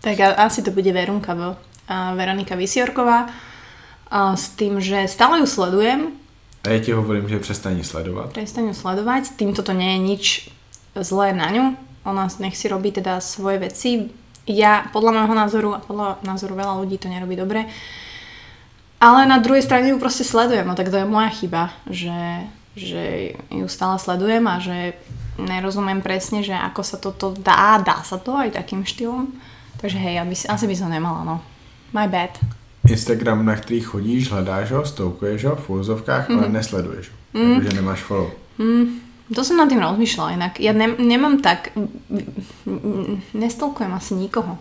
Tak 0.00 0.20
asi 0.20 0.62
to 0.62 0.70
bude 0.70 0.92
Verunka, 0.92 1.34
bo, 1.34 1.56
a 1.88 2.14
Veronika 2.14 2.54
Vysiorková. 2.54 3.26
A 4.10 4.36
s 4.36 4.48
tým, 4.48 4.80
že 4.80 5.08
stále 5.08 5.38
ju 5.38 5.46
sledujem, 5.46 6.06
A 6.66 6.68
já 6.68 6.78
ti 6.80 6.92
hovorím, 6.92 7.28
že 7.28 7.38
přestani 7.38 7.84
sledovat. 7.84 8.32
prestaň 8.32 8.74
sledovať, 8.74 9.38
týmto 9.38 9.62
to 9.62 9.72
nie 9.72 9.92
je 9.92 9.98
nič 9.98 10.24
zlé 10.98 11.32
na 11.32 11.50
ňu. 11.50 11.76
Ona 12.04 12.28
nech 12.38 12.56
si 12.56 12.68
robí 12.68 12.92
teda 12.92 13.20
svoje 13.20 13.58
veci. 13.58 14.10
Ja, 14.46 14.86
podľa 14.94 15.10
môjho 15.12 15.34
názoru 15.34 15.68
a 15.74 15.82
podľa 15.82 16.22
názoru 16.22 16.54
veľa 16.54 16.78
ľudí 16.82 16.98
to 16.98 17.10
nerobí 17.10 17.34
dobre. 17.34 17.66
Ale 19.02 19.26
na 19.26 19.38
druhej 19.38 19.62
strane 19.62 19.90
ju 19.90 19.98
proste 19.98 20.24
sledujem, 20.24 20.66
no 20.66 20.74
tak 20.74 20.90
to 20.90 20.96
je 20.96 21.04
moja 21.04 21.28
chyba, 21.28 21.74
že, 21.90 22.46
že 22.78 23.34
ju 23.50 23.66
stále 23.68 23.98
sledujem 23.98 24.46
a 24.46 24.56
že 24.62 24.94
nerozumiem 25.36 26.00
presne, 26.00 26.40
že 26.46 26.54
ako 26.54 26.82
sa 26.82 26.96
toto 26.96 27.34
dá, 27.36 27.76
dá 27.82 28.00
sa 28.06 28.16
to 28.16 28.38
aj 28.38 28.56
takým 28.56 28.86
štýlom. 28.86 29.34
Takže 29.82 29.98
hej, 30.00 30.22
aby, 30.22 30.34
si- 30.34 30.48
asi 30.48 30.64
by 30.64 30.74
som 30.78 30.88
nemala, 30.88 31.26
no. 31.26 31.36
My 31.92 32.08
bad. 32.08 32.32
Instagram, 32.88 33.46
na 33.46 33.56
který 33.56 33.80
chodíš, 33.80 34.30
hledáš 34.30 34.70
ho, 34.72 34.84
stoukuješ 34.86 35.44
ho 35.44 35.56
v 35.56 35.70
úvozovkách, 35.70 36.30
ale 36.30 36.48
nesleduješ 36.48 37.10
ho. 37.10 37.16
Takže 37.54 37.70
nemáš 37.76 38.00
follow. 38.02 38.30
Mm, 38.58 39.00
to 39.34 39.44
som 39.44 39.56
nad 39.60 39.68
tým 39.68 39.82
rozmýšľala 39.82 40.30
inak. 40.38 40.52
Ja 40.60 40.72
ne, 40.72 40.88
nemám 40.98 41.42
tak... 41.42 41.74
Nestolkujem 43.34 43.92
asi 43.94 44.14
nikoho. 44.14 44.58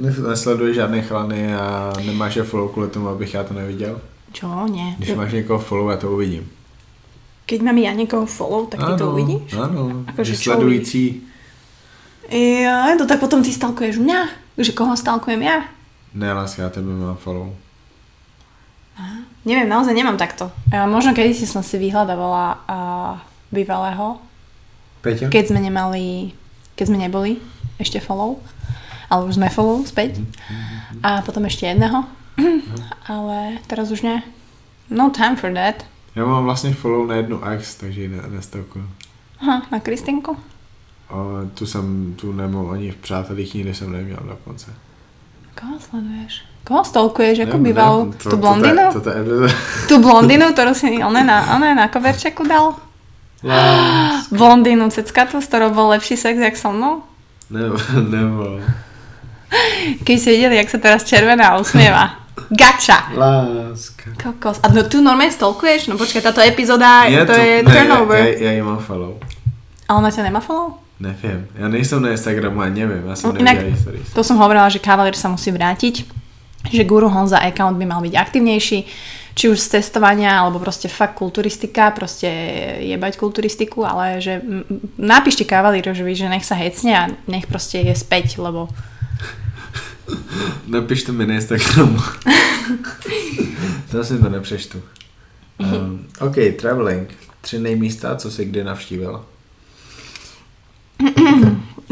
Nes- 0.00 0.18
Nesleduješ 0.28 0.76
žádné 0.76 1.02
chlany 1.02 1.54
a 1.54 1.92
nemáš 2.06 2.36
je 2.36 2.42
follow 2.42 2.72
kvůli 2.72 2.88
tomu, 2.88 3.08
abych 3.08 3.34
já 3.34 3.44
to 3.44 3.54
neviděl. 3.54 4.00
Čo? 4.32 4.66
Nie. 4.66 4.94
Když 4.98 5.14
máš 5.14 5.32
někoho 5.32 5.58
follow, 5.58 5.90
já 5.90 5.96
to 5.96 6.12
uvidím. 6.12 6.48
Keď 7.46 7.60
mám 7.60 7.76
ja 7.76 7.92
niekoho 7.92 8.24
follow, 8.26 8.66
tak 8.72 8.80
ty 8.80 8.92
to 8.98 9.12
uvidíš? 9.12 9.52
Ano, 9.52 10.08
Akože 10.08 10.32
sledující, 10.36 11.20
Ja, 12.32 12.88
to 12.96 13.04
tak 13.04 13.20
potom 13.20 13.44
ty 13.44 13.52
stalkuješ 13.52 14.00
mňa? 14.00 14.20
Že 14.56 14.72
koho 14.72 14.96
stalkujem 14.96 15.44
ja? 15.44 15.68
Ne 16.14 16.32
láska, 16.32 16.62
já 16.62 16.68
tebe 16.70 16.86
mám 16.92 17.16
follow. 17.16 17.56
Neviem, 19.44 19.68
naozaj 19.68 19.94
nemám 19.94 20.16
takto. 20.16 20.52
A 20.72 20.86
možno 20.86 21.10
kedy 21.14 21.34
si 21.34 21.46
som 21.50 21.60
si 21.66 21.76
vyhľadávala 21.82 22.62
a, 22.64 22.78
bývalého, 23.52 24.22
Peťa? 25.02 25.28
keď 25.28 25.44
sme 25.50 25.60
nemali, 25.60 26.30
keď 26.78 26.84
sme 26.88 26.98
neboli 27.02 27.42
ešte 27.76 27.98
follow, 28.00 28.38
ale 29.10 29.26
už 29.26 29.34
sme 29.34 29.50
follow 29.50 29.82
späť. 29.84 30.22
A 31.02 31.20
potom 31.26 31.44
ešte 31.44 31.66
jedného. 31.66 32.06
ale 33.10 33.58
teraz 33.66 33.90
už 33.90 34.02
ne. 34.06 34.22
No 34.90 35.10
time 35.10 35.36
for 35.36 35.50
that. 35.52 35.84
Já 36.14 36.24
mám 36.24 36.44
vlastně 36.44 36.74
follow 36.74 37.06
na 37.06 37.14
jednu 37.14 37.44
ex, 37.44 37.74
takže 37.74 38.00
ji 38.02 38.08
ne, 38.08 38.22
nestolkuju. 38.28 38.88
Aha, 39.40 39.66
na 39.72 39.80
Kristinku. 39.80 40.36
A 41.10 41.14
tu 41.54 41.66
jsem, 41.66 42.14
tu 42.14 42.32
nemám 42.32 42.70
ani 42.70 42.90
v 42.90 42.96
přátelích, 42.96 43.54
nikdy 43.54 43.74
jsem 43.74 43.92
neměl 43.92 44.18
dokonce. 44.22 44.74
Koho 45.54 45.76
sleduješ? 45.80 46.34
Koho 46.64 46.82
stalkuješ? 46.84 47.38
Ako 47.44 47.56
to- 47.60 48.16
Tú 48.18 48.30
to- 48.30 48.36
blondinu? 48.40 48.84
To, 48.92 49.00
to, 49.00 49.10
to, 49.10 49.48
Tú 49.88 49.94
blondinu, 50.00 50.50
ktorú 50.52 50.72
si 50.74 50.98
ona 51.04 51.20
na, 51.22 51.56
ona 51.56 51.74
na 51.74 51.86
koverčeku 51.88 52.42
dal? 52.48 52.74
Blondínu 54.32 54.88
ceckatú, 54.88 55.36
s 55.40 55.46
ktorou 55.52 55.70
bol 55.76 55.92
lepší 55.92 56.16
sex, 56.16 56.40
jak 56.40 56.56
so 56.56 56.72
mnou? 56.72 57.04
nebo, 57.52 57.76
nebo. 58.14 58.58
Keď 60.02 60.16
ste 60.18 60.30
videli, 60.34 60.56
jak 60.58 60.72
sa 60.72 60.78
teraz 60.80 61.04
červená 61.04 61.54
usmieva. 61.60 62.18
Gača. 62.50 63.12
Láska. 63.14 64.16
Kokos. 64.18 64.58
A 64.64 64.72
no, 64.72 64.82
tu 64.88 64.98
normálne 65.04 65.30
stalkuješ? 65.30 65.86
No 65.92 65.94
počkaj, 66.00 66.24
táto 66.24 66.40
epizóda, 66.42 67.06
Je 67.06 67.22
to, 67.22 67.36
je 67.36 67.62
ne, 67.62 67.68
turnover. 67.70 68.18
Já, 68.18 68.42
já 68.48 68.52
ji 68.52 68.62
mám 68.62 68.78
follow. 68.82 69.20
A 69.88 69.94
ona 70.00 70.10
ťa 70.10 70.22
nemá 70.24 70.40
follow? 70.40 70.80
Nevím, 71.00 71.46
já 71.54 71.68
nejsem 71.68 72.02
na 72.02 72.10
Instagramu 72.10 72.60
a 72.60 72.68
nevím, 72.68 73.02
já 73.06 73.16
jsem 73.16 73.30
No, 73.30 73.40
inak- 73.40 73.80
stories. 73.82 74.12
To 74.14 74.24
som 74.24 74.36
hovorila, 74.38 74.68
že 74.68 74.78
Cavalier 74.78 75.14
sa 75.18 75.28
musí 75.28 75.50
vrátiť, 75.50 76.04
že 76.70 76.84
Guru 76.86 77.08
Honza 77.10 77.38
account 77.42 77.76
by 77.78 77.86
mal 77.86 78.00
byť 78.00 78.14
aktivnejší, 78.14 78.78
či 79.34 79.44
už 79.50 79.58
z 79.58 79.68
cestovania, 79.68 80.38
alebo 80.38 80.62
proste 80.62 80.86
fakt 80.88 81.18
kulturistika, 81.18 81.90
proste 81.90 82.30
jebať 82.86 83.18
kulturistiku, 83.18 83.82
ale 83.82 84.22
že 84.22 84.38
napíšte 84.94 85.42
Cavalierovi, 85.44 86.14
že 86.14 86.30
nech 86.30 86.46
sa 86.46 86.54
hecne 86.54 86.92
a 86.94 87.04
nech 87.26 87.46
proste 87.50 87.82
je 87.82 87.94
späť, 87.98 88.38
lebo 88.38 88.70
Napište 90.70 91.12
mi 91.12 91.26
na 91.26 91.34
Instagramu. 91.34 91.98
to 93.90 94.04
si 94.04 94.18
to 94.18 94.28
nepřečtu. 94.28 94.82
Um, 95.58 96.06
OK, 96.20 96.34
traveling. 96.60 97.08
Tři 97.40 97.58
nejmísta, 97.58 98.16
co 98.16 98.30
jsi 98.30 98.44
kdy 98.44 98.64
navštívila. 98.64 99.24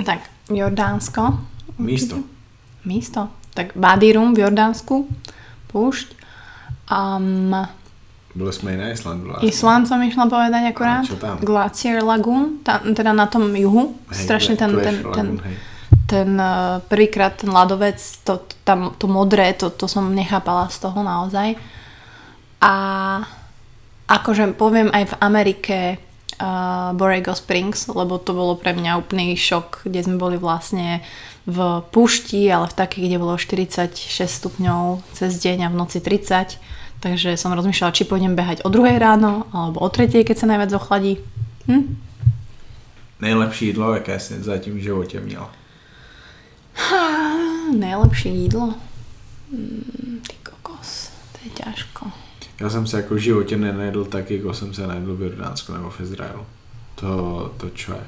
Tak 0.06 0.18
Jordánsko, 0.50 1.38
Místo. 1.78 2.16
místo, 2.84 3.28
tak 3.54 3.72
Badirum 3.76 4.34
v 4.34 4.38
Jordánsku, 4.38 5.08
púšť, 5.72 6.08
um, 6.90 7.56
Byli 8.34 8.52
jsme 8.52 8.74
i 8.74 8.76
na 8.76 8.88
Islandu. 8.90 9.28
láska. 9.28 9.46
Island 9.46 9.88
som 9.88 10.00
išla 10.02 10.24
povedať 10.24 10.72
akurát, 10.72 11.04
A 11.04 11.08
čo 11.08 11.16
tam? 11.20 11.36
Glacier 11.36 12.00
Lagoon, 12.00 12.64
tam, 12.64 12.94
teda 12.96 13.12
na 13.12 13.26
tom 13.28 13.52
juhu, 13.52 13.92
Hej, 14.08 14.24
strašne 14.24 14.56
ten, 14.56 14.72
ten, 14.72 14.96
ten, 14.96 14.96
Lagoon, 15.04 15.40
hej. 15.44 15.56
ten 16.08 16.28
uh, 16.40 16.80
prvýkrát 16.88 17.36
ten 17.36 17.52
ľadovec, 17.52 18.00
to, 18.24 18.40
tam, 18.64 18.96
to 18.96 19.04
modré, 19.04 19.52
to, 19.52 19.68
to 19.68 19.84
som 19.84 20.08
nechápala 20.16 20.72
z 20.72 20.80
toho 20.80 21.04
naozaj. 21.04 21.60
A 22.64 22.74
akože 24.08 24.56
poviem 24.56 24.88
aj 24.92 25.12
v 25.12 25.14
Amerike 25.20 25.76
uh, 26.42 26.90
Borrego 26.98 27.38
Springs, 27.38 27.86
lebo 27.86 28.18
to 28.18 28.34
bolo 28.34 28.58
pre 28.58 28.74
mňa 28.74 28.98
úplný 28.98 29.38
šok, 29.38 29.86
kde 29.86 30.02
sme 30.02 30.18
boli 30.18 30.34
vlastne 30.34 31.06
v 31.46 31.82
púšti, 31.94 32.50
ale 32.50 32.66
v 32.66 32.74
takej, 32.74 33.06
kde 33.06 33.16
bolo 33.22 33.38
46 33.38 33.94
stupňov 34.26 35.06
cez 35.14 35.38
deň 35.38 35.66
a 35.66 35.68
v 35.70 35.78
noci 35.78 36.02
30. 36.02 36.58
Takže 37.02 37.34
som 37.34 37.54
rozmýšľala, 37.54 37.94
či 37.94 38.06
pôjdem 38.06 38.38
behať 38.38 38.62
o 38.62 38.70
druhej 38.70 38.98
ráno, 38.98 39.46
alebo 39.50 39.82
o 39.82 39.88
tretej, 39.90 40.22
keď 40.22 40.36
sa 40.38 40.50
najviac 40.50 40.70
ochladí. 40.74 41.18
Hm? 41.66 41.98
Nejlepší 43.22 43.66
jídlo, 43.66 43.94
jaké 43.94 44.20
jsi 44.20 44.42
zatím 44.42 44.74
v 44.74 44.82
životě 44.82 45.20
měl. 45.20 45.46
Najlepšie 47.78 48.32
jídlo? 48.32 48.74
Mm, 49.52 50.01
to 50.01 50.01
je 51.44 51.50
ťažko. 51.50 52.06
Já 52.60 52.70
jsem 52.70 52.86
se 52.86 52.96
jako 52.96 53.14
v 53.14 53.18
životě 53.18 53.56
nenajedl 53.56 54.04
tak, 54.04 54.30
jako 54.30 54.54
jsem 54.54 54.74
se 54.74 54.86
najedl 54.86 55.16
v 55.16 55.22
Jordánsku 55.22 55.72
nebo 55.72 55.90
v 55.90 56.00
Izraelu. 56.00 56.46
To, 56.94 57.50
to 57.56 57.70
čo 57.70 57.92
je. 57.92 58.06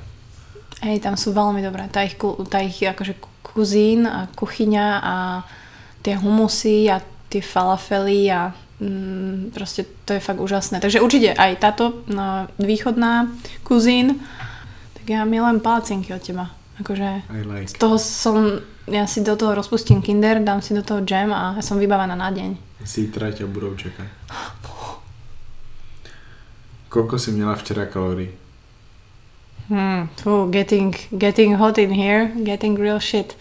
Hej, 0.84 1.00
tam 1.00 1.16
sú 1.16 1.32
veľmi 1.32 1.64
dobré. 1.64 1.88
Tá 1.88 2.04
ich, 2.04 2.18
tá 2.50 2.60
ich 2.60 2.82
akože 2.84 3.16
ku- 3.16 3.32
kuzín 3.40 4.04
a 4.04 4.28
kuchyňa 4.36 4.86
a 5.00 5.16
tie 6.04 6.18
humusy 6.18 6.92
a 6.92 7.00
tie 7.32 7.40
falafely 7.40 8.28
a 8.28 8.52
mm, 8.84 9.56
proste 9.56 9.88
to 10.04 10.12
je 10.12 10.20
fakt 10.20 10.42
úžasné. 10.42 10.84
Takže 10.84 11.00
určite 11.00 11.32
aj 11.32 11.56
táto 11.56 12.04
no, 12.10 12.50
východná 12.60 13.32
kuzín, 13.64 14.20
tak 14.92 15.06
ja 15.08 15.24
milujem 15.24 15.64
palacinky 15.64 16.12
od 16.12 16.20
teba. 16.20 16.52
Akože 16.74 17.22
like. 17.30 17.70
z 17.70 17.74
toho 17.78 17.96
som, 18.02 18.60
ja 18.90 19.06
si 19.06 19.22
do 19.22 19.38
toho 19.38 19.54
rozpustím 19.54 20.02
kinder, 20.02 20.42
dám 20.42 20.58
si 20.58 20.74
do 20.74 20.82
toho 20.82 21.00
jam 21.06 21.30
a 21.30 21.54
ja 21.54 21.62
som 21.62 21.78
vybavená 21.78 22.18
na 22.18 22.28
deň. 22.34 22.73
Zítra 22.82 23.30
tě 23.32 23.46
budou 23.46 23.74
čekat. 23.76 24.06
Koľko 26.88 27.18
si 27.18 27.30
měla 27.32 27.54
včera 27.54 27.87
kalorií? 27.87 28.30
Hmm, 29.68 30.08
fú, 30.16 30.46
getting, 30.50 30.94
getting 31.10 31.56
hot 31.56 31.78
in 31.78 31.90
here, 31.90 32.30
getting 32.44 32.78
real 32.78 33.00
shit. 33.00 33.37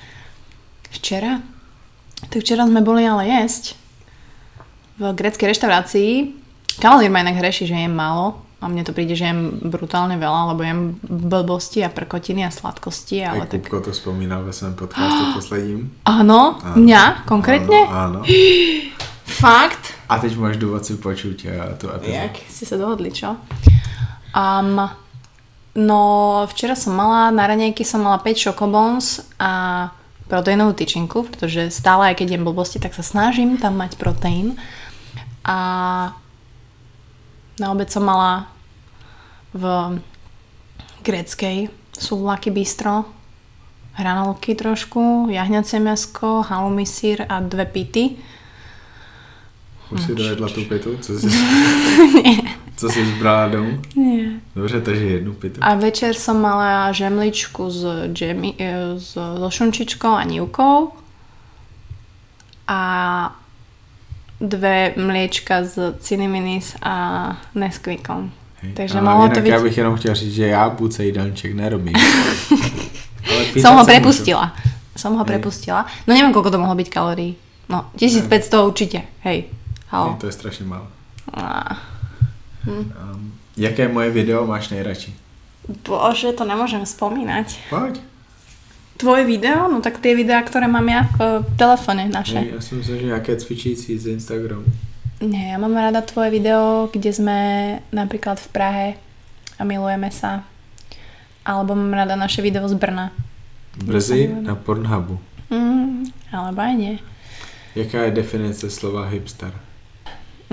Včera? 0.89 1.41
Tak 2.30 2.41
včera 2.41 2.65
sme 2.65 2.82
boli 2.82 3.04
ale 3.06 3.28
jesť 3.28 3.76
v 4.98 5.13
greckej 5.13 5.48
reštaurácii. 5.52 6.12
Kalír 6.82 7.12
ma 7.12 7.19
inak 7.22 7.36
hreší, 7.43 7.67
že 7.67 7.76
jem 7.76 7.93
málo 7.93 8.39
a 8.63 8.72
mne 8.72 8.88
to 8.88 8.96
príde, 8.96 9.13
že 9.19 9.28
jem 9.28 9.60
brutálne 9.60 10.15
veľa, 10.15 10.56
lebo 10.56 10.63
jem 10.63 10.82
blbosti 11.04 11.84
a 11.84 11.91
prkotiny 11.91 12.48
a 12.48 12.50
sladkosti, 12.50 13.19
ale 13.22 13.43
Ale 13.43 13.46
tak... 13.52 13.60
Kupko 13.67 13.80
to 13.82 13.91
vzpomínal 13.91 14.43
ve 14.48 14.54
svém 14.54 14.74
podcastu 14.74 15.24
posledním. 15.36 15.91
Áno, 16.08 16.56
Áno. 16.63 16.76
mňa 16.80 17.28
konkrétne? 17.28 17.84
Áno, 17.91 18.24
áno. 18.24 18.26
Fakt? 19.43 19.93
A 20.10 20.19
teď 20.19 20.38
máš 20.38 20.58
důvod 20.58 20.86
si 20.86 20.95
počuť 20.95 21.38
a 21.51 21.75
tu 21.75 21.91
epizodu. 21.91 22.15
Jak 22.15 22.36
si 22.47 22.63
sa 22.63 22.79
dohodli, 22.79 23.12
čo? 23.12 23.36
Um, 24.32 24.88
no, 25.75 25.99
včera 26.47 26.79
som 26.79 26.95
mala, 26.95 27.27
na 27.27 27.43
raňajky 27.43 27.84
som 27.84 28.08
mala 28.08 28.23
5 28.23 28.39
chocobons 28.39 29.19
a 29.43 29.91
proteínovú 30.32 30.71
tyčinku, 30.71 31.27
pretože 31.27 31.75
stále, 31.75 32.15
aj 32.15 32.23
keď 32.23 32.39
jem 32.39 32.47
blbosti, 32.47 32.79
tak 32.79 32.95
sa 32.95 33.03
snažím 33.03 33.60
tam 33.60 33.75
mať 33.75 33.99
proteín. 33.99 34.56
A 35.43 35.58
na 37.60 37.67
obed 37.67 37.91
som 37.91 38.08
mala 38.08 38.47
v 39.51 39.99
gréckej 41.03 41.67
súvlaky 41.91 42.47
bistro, 42.47 43.12
hranolky 43.99 44.56
trošku, 44.56 45.27
jahňacie 45.27 45.84
mäsko, 45.84 46.47
halloumi 46.47 46.88
sír 46.88 47.27
a 47.27 47.43
dve 47.43 47.67
pity. 47.67 48.15
Už 49.93 50.01
si 50.01 50.15
dojedla 50.15 50.49
tu 50.49 50.65
pitu? 50.65 50.97
Co 51.01 51.19
jsi, 51.19 51.27
co 52.77 52.89
jsi 52.89 53.06
zbrala 53.06 53.47
domů? 53.47 53.82
Nie. 53.95 54.29
Dobře, 54.56 54.82
takže 54.82 55.06
jednu 55.06 55.34
pitu. 55.34 55.60
A 55.62 55.75
večer 55.75 56.13
som 56.15 56.41
mala 56.41 56.91
žemličku 56.91 57.69
s, 57.69 57.86
džemi, 58.13 58.53
e, 58.60 58.99
s, 58.99 59.13
so 59.13 59.49
šunčičkou 59.49 60.12
a 60.12 60.23
nívkou 60.23 60.91
a 62.67 62.82
dve 64.41 64.93
mliečka 64.97 65.63
z 65.63 65.95
Ciniminis 65.99 66.75
a 66.82 67.38
Nesquikom. 67.56 68.32
Hej. 68.62 68.73
Takže 68.73 68.99
A 68.99 69.01
mohlo 69.01 69.29
to 69.29 69.39
byť... 69.39 69.51
já 69.51 69.62
bych 69.62 69.77
jenom 69.77 69.95
chtěl 69.95 70.15
říct, 70.15 70.34
že 70.34 70.47
já 70.47 70.69
buď 70.69 70.93
se 70.93 71.06
jídelníček 71.06 71.53
nerobím. 71.53 71.95
Ale 73.23 73.62
Som 73.62 73.79
ho 73.79 73.86
prepustila. 73.86 74.51
Som 74.95 75.15
ho 75.15 75.23
Hej. 75.23 75.32
prepustila. 75.32 75.88
No 76.06 76.12
neviem, 76.13 76.36
koľko 76.36 76.51
to 76.51 76.60
mohlo 76.60 76.75
byť 76.75 76.89
kalórií. 76.91 77.39
No, 77.71 77.88
1500 77.95 78.67
určite. 78.67 78.99
Hej. 79.23 79.47
Halo. 79.93 80.17
To 80.19 80.25
je 80.25 80.32
strašně 80.32 80.65
málo. 80.65 80.88
Á. 81.34 81.77
Um, 82.67 83.34
jaké 83.58 83.88
moje 83.88 84.10
video 84.10 84.47
máš 84.47 84.69
nejradši? 84.69 85.13
Bože, 85.86 86.34
to 86.34 86.49
nemôžem 86.49 86.82
spomínať. 86.82 87.69
Pojď. 87.69 88.01
Tvoje 88.97 89.23
video? 89.23 89.69
No 89.69 89.86
tak 89.86 90.01
tie 90.01 90.17
videá, 90.17 90.41
ktoré 90.41 90.65
mám 90.65 90.89
ja 90.89 91.06
v 91.13 91.45
telefóne 91.56 92.10
naše. 92.10 92.41
Já 92.41 92.62
si 92.62 92.75
myslím, 92.75 92.99
že 92.99 93.06
nějaké 93.06 93.36
cvičící 93.36 93.97
z 93.99 94.08
Instagramu. 94.08 94.65
Nie, 95.21 95.53
ja 95.53 95.58
mám 95.62 95.77
rada 95.77 96.01
tvoje 96.01 96.34
video, 96.34 96.89
kde 96.91 97.13
sme 97.13 97.38
napríklad 97.93 98.41
v 98.41 98.47
Prahe 98.49 98.88
a 99.56 99.63
milujeme 99.63 100.12
sa. 100.12 100.43
Alebo 101.45 101.77
mám 101.77 101.93
rada 101.93 102.15
naše 102.17 102.41
video 102.41 102.67
z 102.67 102.73
Brna. 102.73 103.13
Brzy 103.77 104.27
na 104.41 104.56
Pornhubu. 104.56 105.19
Mm, 105.53 106.10
alebo 106.34 106.60
aj 106.60 106.73
nie. 106.75 106.95
Jaká 107.77 108.10
je 108.10 108.12
definice 108.12 108.67
slova 108.73 109.08
hipster? 109.08 109.53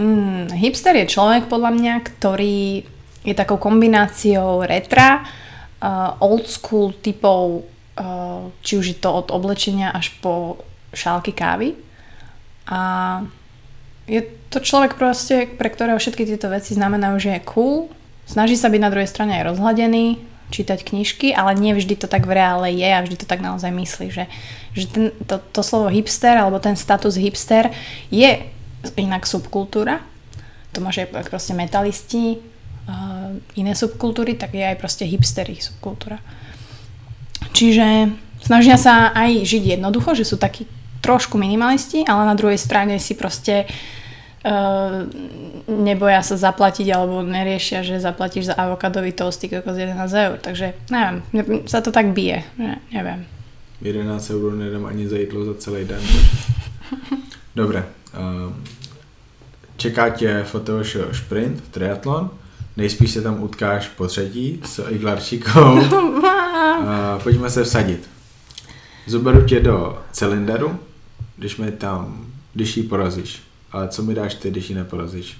Mm, 0.00 0.48
hipster 0.56 0.96
je 0.96 1.12
človek 1.12 1.52
podľa 1.52 1.76
mňa, 1.76 1.94
ktorý 2.00 2.88
je 3.20 3.34
takou 3.36 3.60
kombináciou 3.60 4.64
retra, 4.64 5.20
uh, 5.20 6.16
old 6.24 6.48
school 6.48 6.96
typov, 7.04 7.68
uh, 8.00 8.48
či 8.64 8.80
už 8.80 8.96
je 8.96 8.96
to 8.96 9.12
od 9.12 9.28
oblečenia 9.28 9.92
až 9.92 10.16
po 10.24 10.64
šálky 10.96 11.36
kávy. 11.36 11.76
A 12.64 12.80
je 14.08 14.24
to 14.48 14.64
človek 14.64 14.96
proste, 14.96 15.44
pre 15.44 15.68
ktorého 15.68 16.00
všetky 16.00 16.24
tieto 16.24 16.48
veci 16.48 16.72
znamenajú, 16.72 17.20
že 17.20 17.30
je 17.36 17.46
cool, 17.52 17.92
snaží 18.24 18.56
sa 18.56 18.72
byť 18.72 18.80
na 18.80 18.88
druhej 18.88 19.10
strane 19.10 19.36
aj 19.36 19.52
rozhladený, 19.52 20.16
čítať 20.50 20.82
knižky, 20.82 21.30
ale 21.30 21.54
nie 21.60 21.76
vždy 21.76 21.94
to 21.94 22.08
tak 22.10 22.24
v 22.26 22.40
reále 22.40 22.72
je 22.72 22.88
a 22.88 23.04
vždy 23.04 23.20
to 23.20 23.26
tak 23.28 23.38
naozaj 23.38 23.70
myslí, 23.70 24.10
že, 24.10 24.24
že 24.74 24.86
ten, 24.90 25.04
to, 25.28 25.38
to 25.38 25.62
slovo 25.62 25.92
hipster 25.92 26.34
alebo 26.34 26.58
ten 26.58 26.74
status 26.74 27.14
hipster 27.20 27.70
je 28.10 28.42
inak 28.96 29.28
subkultúra, 29.28 30.00
to 30.70 30.78
máš 30.80 31.04
aj 31.04 31.26
proste 31.26 31.52
metalisti, 31.52 32.38
uh, 32.38 33.34
iné 33.58 33.72
subkultúry, 33.74 34.38
tak 34.38 34.54
je 34.54 34.64
aj 34.64 34.78
proste 34.78 35.04
hipstery 35.04 35.58
subkultúra. 35.58 36.22
Čiže 37.50 38.14
snažia 38.40 38.78
sa 38.78 39.10
aj 39.10 39.42
žiť 39.44 39.78
jednoducho, 39.78 40.14
že 40.14 40.24
sú 40.24 40.38
takí 40.38 40.64
trošku 41.00 41.40
minimalisti, 41.40 42.04
ale 42.04 42.28
na 42.28 42.36
druhej 42.36 42.60
strane 42.60 43.00
si 43.00 43.16
proste 43.16 43.66
uh, 44.44 45.08
neboja 45.66 46.20
sa 46.20 46.36
zaplatiť 46.36 46.86
alebo 46.92 47.24
neriešia, 47.24 47.82
že 47.82 48.00
zaplatíš 48.00 48.52
za 48.52 48.54
avokadový 48.56 49.16
toasty 49.16 49.48
kokos 49.48 49.76
11 49.76 49.96
eur. 50.12 50.36
Takže 50.38 50.66
neviem, 50.92 51.16
ne- 51.32 51.64
sa 51.66 51.80
to 51.80 51.90
tak 51.90 52.12
bije. 52.12 52.44
Ne, 52.60 52.78
neviem. 52.92 53.24
11 53.80 54.36
euro 54.36 54.52
nedám 54.52 54.84
ani 54.86 55.08
za 55.08 55.16
jídlo 55.16 55.44
za 55.44 55.54
celý 55.56 55.88
den. 55.88 56.04
Dobré. 57.60 57.99
Um, 58.18 58.64
čeká 59.76 60.08
tě 60.08 60.44
Fotoš 60.44 60.96
šprint, 61.12 61.64
triatlon. 61.70 62.30
Nejspíš 62.76 63.10
se 63.10 63.22
tam 63.22 63.42
utkáš 63.42 63.88
po 63.88 64.06
třetí 64.06 64.60
s 64.64 64.88
Iglarčíkou. 64.88 65.80
A 66.86 67.18
pojďme 67.22 67.50
se 67.50 67.64
vsadit. 67.64 68.10
Zoberu 69.06 69.46
tě 69.46 69.60
do 69.60 70.02
cylinderu, 70.12 70.78
když 71.36 71.56
mi 71.56 71.72
tam, 71.72 72.26
když 72.54 72.76
ji 72.76 72.82
porazíš. 72.82 73.42
Ale 73.72 73.88
co 73.88 74.02
mi 74.02 74.14
dáš 74.14 74.34
ty, 74.34 74.50
když 74.50 74.70
ji 74.70 74.74
neporazíš? 74.74 75.36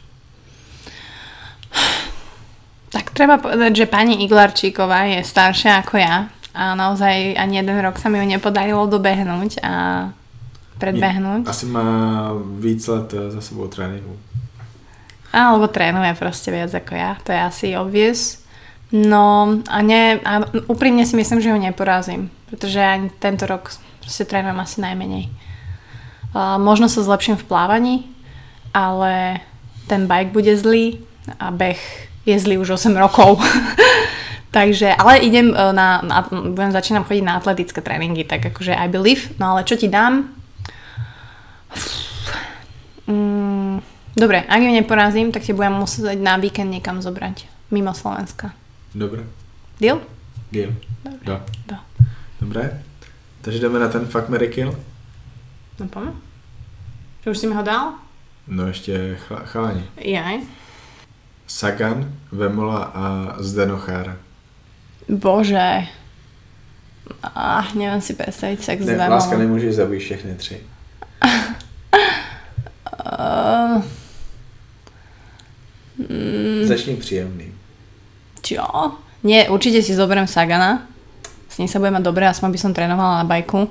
Tak 2.91 3.15
treba 3.15 3.39
povedať, 3.39 3.77
že 3.77 3.87
pani 3.87 4.27
Iglarčíková 4.27 5.07
je 5.15 5.23
staršia 5.23 5.79
ako 5.79 5.95
ja 6.03 6.27
a 6.51 6.75
naozaj 6.75 7.39
ani 7.39 7.63
jeden 7.63 7.79
rok 7.79 8.03
sa 8.03 8.11
mi 8.11 8.19
ju 8.19 8.27
nepodarilo 8.27 8.83
dobehnúť 8.91 9.63
a 9.63 9.75
predbehnúť. 10.81 11.45
Asi 11.45 11.69
má 11.69 12.33
víc 12.57 12.81
let 12.89 13.13
eh, 13.13 13.29
za 13.29 13.45
sebou 13.45 13.69
tréninku. 13.69 14.17
Alebo 15.31 15.71
trénuje 15.71 16.11
proste 16.19 16.51
viac 16.51 16.75
ako 16.75 16.93
ja, 16.97 17.15
to 17.23 17.31
je 17.31 17.39
asi 17.39 17.67
obvious. 17.79 18.43
No 18.91 19.55
a, 19.71 19.79
ne, 19.87 20.19
a 20.27 20.43
úprimne 20.67 21.07
si 21.07 21.15
myslím, 21.15 21.39
že 21.39 21.55
ju 21.55 21.59
neporazím, 21.63 22.27
pretože 22.51 22.83
ani 22.83 23.07
tento 23.23 23.47
rok 23.47 23.71
proste 24.03 24.27
trénujem 24.27 24.59
asi 24.59 24.83
najmenej. 24.83 25.31
A 26.35 26.59
možno 26.59 26.91
sa 26.91 27.07
zlepším 27.07 27.39
v 27.39 27.47
plávaní, 27.47 27.97
ale 28.75 29.39
ten 29.87 30.11
bike 30.11 30.35
bude 30.35 30.51
zlý 30.59 30.99
a 31.39 31.55
beh 31.55 31.79
je 32.27 32.37
zlý 32.39 32.59
už 32.59 32.75
8 32.75 32.91
rokov. 32.99 33.39
Takže, 34.51 34.91
ale 34.99 35.23
idem 35.23 35.55
e, 35.55 35.73
na, 35.73 36.03
na, 36.03 36.27
budem 36.27 36.75
začínam 36.75 37.07
chodiť 37.07 37.23
na 37.23 37.39
atletické 37.39 37.79
tréningy, 37.79 38.27
tak 38.27 38.51
akože 38.51 38.75
I 38.75 38.91
believe, 38.91 39.31
no 39.39 39.55
ale 39.55 39.63
čo 39.63 39.79
ti 39.79 39.87
dám? 39.87 40.27
Mm, 43.07 43.81
dobre, 44.17 44.43
ak 44.43 44.61
ju 44.63 44.71
neporazím, 44.71 45.33
tak 45.33 45.43
ti 45.43 45.53
budem 45.53 45.73
musieť 45.75 46.15
na 46.19 46.37
víkend 46.39 46.71
niekam 46.71 47.03
zobrať. 47.03 47.47
Mimo 47.71 47.95
Slovenska. 47.95 48.55
Dobré. 48.95 49.23
Deal? 49.81 49.99
Deal. 50.53 50.75
Dobre. 51.05 51.25
Do. 51.27 51.35
Do. 51.67 51.77
Dobré. 52.41 52.83
Takže 53.41 53.59
jdeme 53.59 53.79
na 53.79 53.89
ten 53.89 54.07
Fuck 54.07 54.29
Mary 54.29 54.49
Kill. 54.49 54.75
No 55.81 55.89
poďme. 55.89 56.13
Že 57.25 57.31
už 57.31 57.39
si 57.39 57.47
mi 57.47 57.55
ho 57.55 57.63
dal? 57.63 57.93
No 58.49 58.67
ještě 58.67 59.17
chla, 59.27 59.39
chalani. 59.45 59.85
Jaj. 59.97 60.39
Sagan, 61.47 62.13
Vemola 62.33 62.83
a 62.95 63.35
Zdenochára. 63.39 64.17
Bože. 65.09 65.87
Ah, 67.35 67.67
neviem 67.75 67.99
si 68.01 68.15
predstaviť 68.15 68.59
sex 68.63 68.79
s 68.83 68.87
Ne, 68.87 68.95
Vemolom. 68.95 69.11
láska 69.19 69.39
nemůže 69.39 69.73
zabít 69.73 70.01
všechny 70.01 70.35
tři. 70.35 70.61
Uh, 73.11 73.83
mm, 75.99 76.63
Začni 76.71 76.95
príjemným. 76.95 77.51
Čo? 78.39 78.63
Nie, 79.27 79.51
určite 79.51 79.83
si 79.83 79.99
zoberiem 79.99 80.31
Sagana. 80.31 80.87
S 81.51 81.59
ním 81.59 81.67
sa 81.67 81.83
budem 81.83 81.99
mať 81.99 82.07
dobre, 82.07 82.25
aspoň 82.31 82.49
by 82.55 82.59
som 82.63 82.71
trénovala 82.71 83.21
na 83.21 83.27
bajku. 83.27 83.67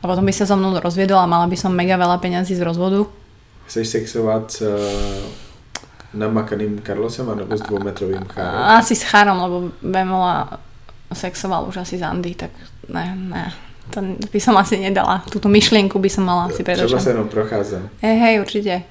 A 0.00 0.04
potom 0.08 0.24
by 0.24 0.32
sa 0.32 0.48
so 0.48 0.56
mnou 0.56 0.72
rozviedol 0.80 1.20
a 1.20 1.28
mala 1.28 1.44
by 1.44 1.56
som 1.56 1.72
mega 1.76 2.00
veľa 2.00 2.16
peňazí 2.20 2.56
z 2.56 2.64
rozvodu. 2.64 3.04
Chceš 3.68 3.84
sexovať 4.00 4.46
eh, 4.48 4.56
s 4.56 4.60
uh, 4.64 5.24
namakaným 6.16 6.80
Carlosem 6.84 7.24
alebo 7.28 7.52
s 7.56 7.64
dvometrovým 7.64 8.24
Charlom? 8.28 8.80
Asi 8.80 8.96
s 8.96 9.04
Charom, 9.04 9.40
lebo 9.40 9.56
Bemola 9.80 10.60
sexoval 11.12 11.68
už 11.68 11.84
asi 11.84 12.00
s 12.00 12.04
Andy, 12.04 12.34
tak 12.34 12.50
ne, 12.90 13.14
ne, 13.16 13.44
to 13.90 14.00
by 14.32 14.40
som 14.40 14.56
asi 14.56 14.80
nedala. 14.80 15.22
Túto 15.30 15.48
myšlienku 15.48 15.98
by 15.98 16.10
som 16.10 16.24
mala 16.24 16.44
asi 16.44 16.62
pred 16.62 16.76
Třeba 16.76 16.88
se 16.88 16.96
očami. 16.96 17.10
jenom 17.10 17.28
procházem. 17.28 17.88
Hej, 18.02 18.18
hej, 18.18 18.40
určite. 18.40 18.82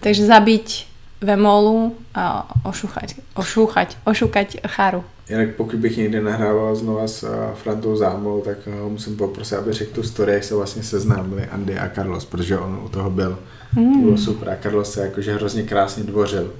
Takže 0.00 0.26
zabiť 0.26 0.86
Vemolu 1.20 1.98
a 2.14 2.46
ošúchať, 2.62 3.18
ošúchať, 3.34 3.96
ošúkať 4.06 4.56
Cháru. 4.66 5.04
Jinak 5.30 5.48
pokud 5.56 5.78
bych 5.78 5.96
někdy 5.96 6.20
nahrával 6.20 6.76
znova 6.76 7.08
s 7.08 7.22
uh, 7.22 7.28
Frantou 7.54 7.96
Zámou, 7.96 8.40
tak 8.40 8.58
uh, 8.66 8.74
ho 8.74 8.90
musím 8.90 9.16
poprosit, 9.16 9.58
aby 9.58 9.72
řekl 9.72 9.94
tu 9.94 10.02
story, 10.02 10.32
jak 10.32 10.44
se 10.44 10.54
vlastně 10.54 10.82
seznámili 10.82 11.46
Andy 11.46 11.78
a 11.78 11.90
Carlos, 11.94 12.24
protože 12.24 12.58
on 12.58 12.80
u 12.84 12.88
toho 12.88 13.10
byl. 13.10 13.38
Mm. 13.76 13.92
To 13.92 13.98
bylo 13.98 14.16
super 14.18 14.48
a 14.50 14.56
Carlos 14.62 14.92
se 14.92 15.00
jakože 15.00 15.34
hrozně 15.34 15.62
krásně 15.62 16.04
dvořil 16.04 16.52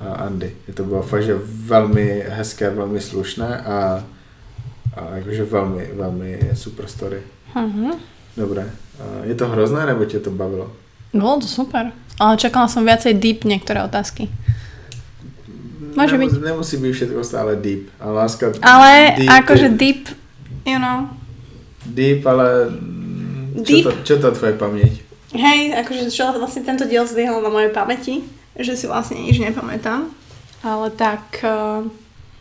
uh, 0.00 0.22
Andy. 0.22 0.52
To 0.74 0.84
bylo 0.84 1.02
fakt, 1.02 1.22
že 1.22 1.38
velmi 1.44 2.24
hezké, 2.28 2.70
velmi 2.70 3.00
slušné 3.00 3.58
a, 3.58 4.04
a 4.96 5.16
jakože 5.16 5.44
velmi, 5.44 5.90
velmi 5.94 6.38
super 6.54 6.86
story. 6.86 7.22
Mhm. 7.54 7.90
Dobré. 8.36 8.62
Uh, 9.00 9.24
je 9.28 9.34
to 9.34 9.48
hrozné, 9.48 9.86
nebo 9.86 10.04
tě 10.04 10.18
to 10.20 10.30
bavilo? 10.30 10.72
Bolo 11.14 11.40
to 11.40 11.46
super. 11.46 11.92
Ale 12.20 12.36
čakala 12.36 12.68
som 12.68 12.84
viacej 12.84 13.14
deep 13.16 13.44
niektoré 13.44 13.80
otázky. 13.84 14.28
Môže 15.96 16.16
Nemus- 16.16 16.32
byť. 16.36 16.44
Nemusí 16.44 16.76
být 16.76 16.92
všechno 16.92 17.24
stále 17.24 17.56
deep. 17.56 17.88
A 18.00 18.10
láska... 18.10 18.52
Ale 18.62 19.16
deep, 19.16 19.30
akože 19.30 19.68
deep, 19.68 20.08
you 20.64 20.78
know. 20.78 21.08
Deep, 21.86 22.26
ale... 22.26 22.68
mm, 22.68 23.64
Čo 23.64 23.72
Deep? 23.72 23.84
to, 23.84 23.90
čo 24.04 24.14
to 24.20 24.28
tvoje 24.32 24.52
paměť? 24.52 24.92
Hej, 25.36 25.60
akože 25.80 26.12
čo 26.12 26.28
vlastne 26.36 26.64
tento 26.64 26.84
diel 26.84 27.04
zdvihol 27.08 27.40
na 27.44 27.48
mojej 27.52 27.72
pamäti, 27.72 28.24
že 28.56 28.76
si 28.76 28.84
vlastne 28.88 29.16
nič 29.20 29.40
nepamätám. 29.40 30.08
Ale 30.64 30.88
tak 30.92 31.40
uh, 31.44 31.84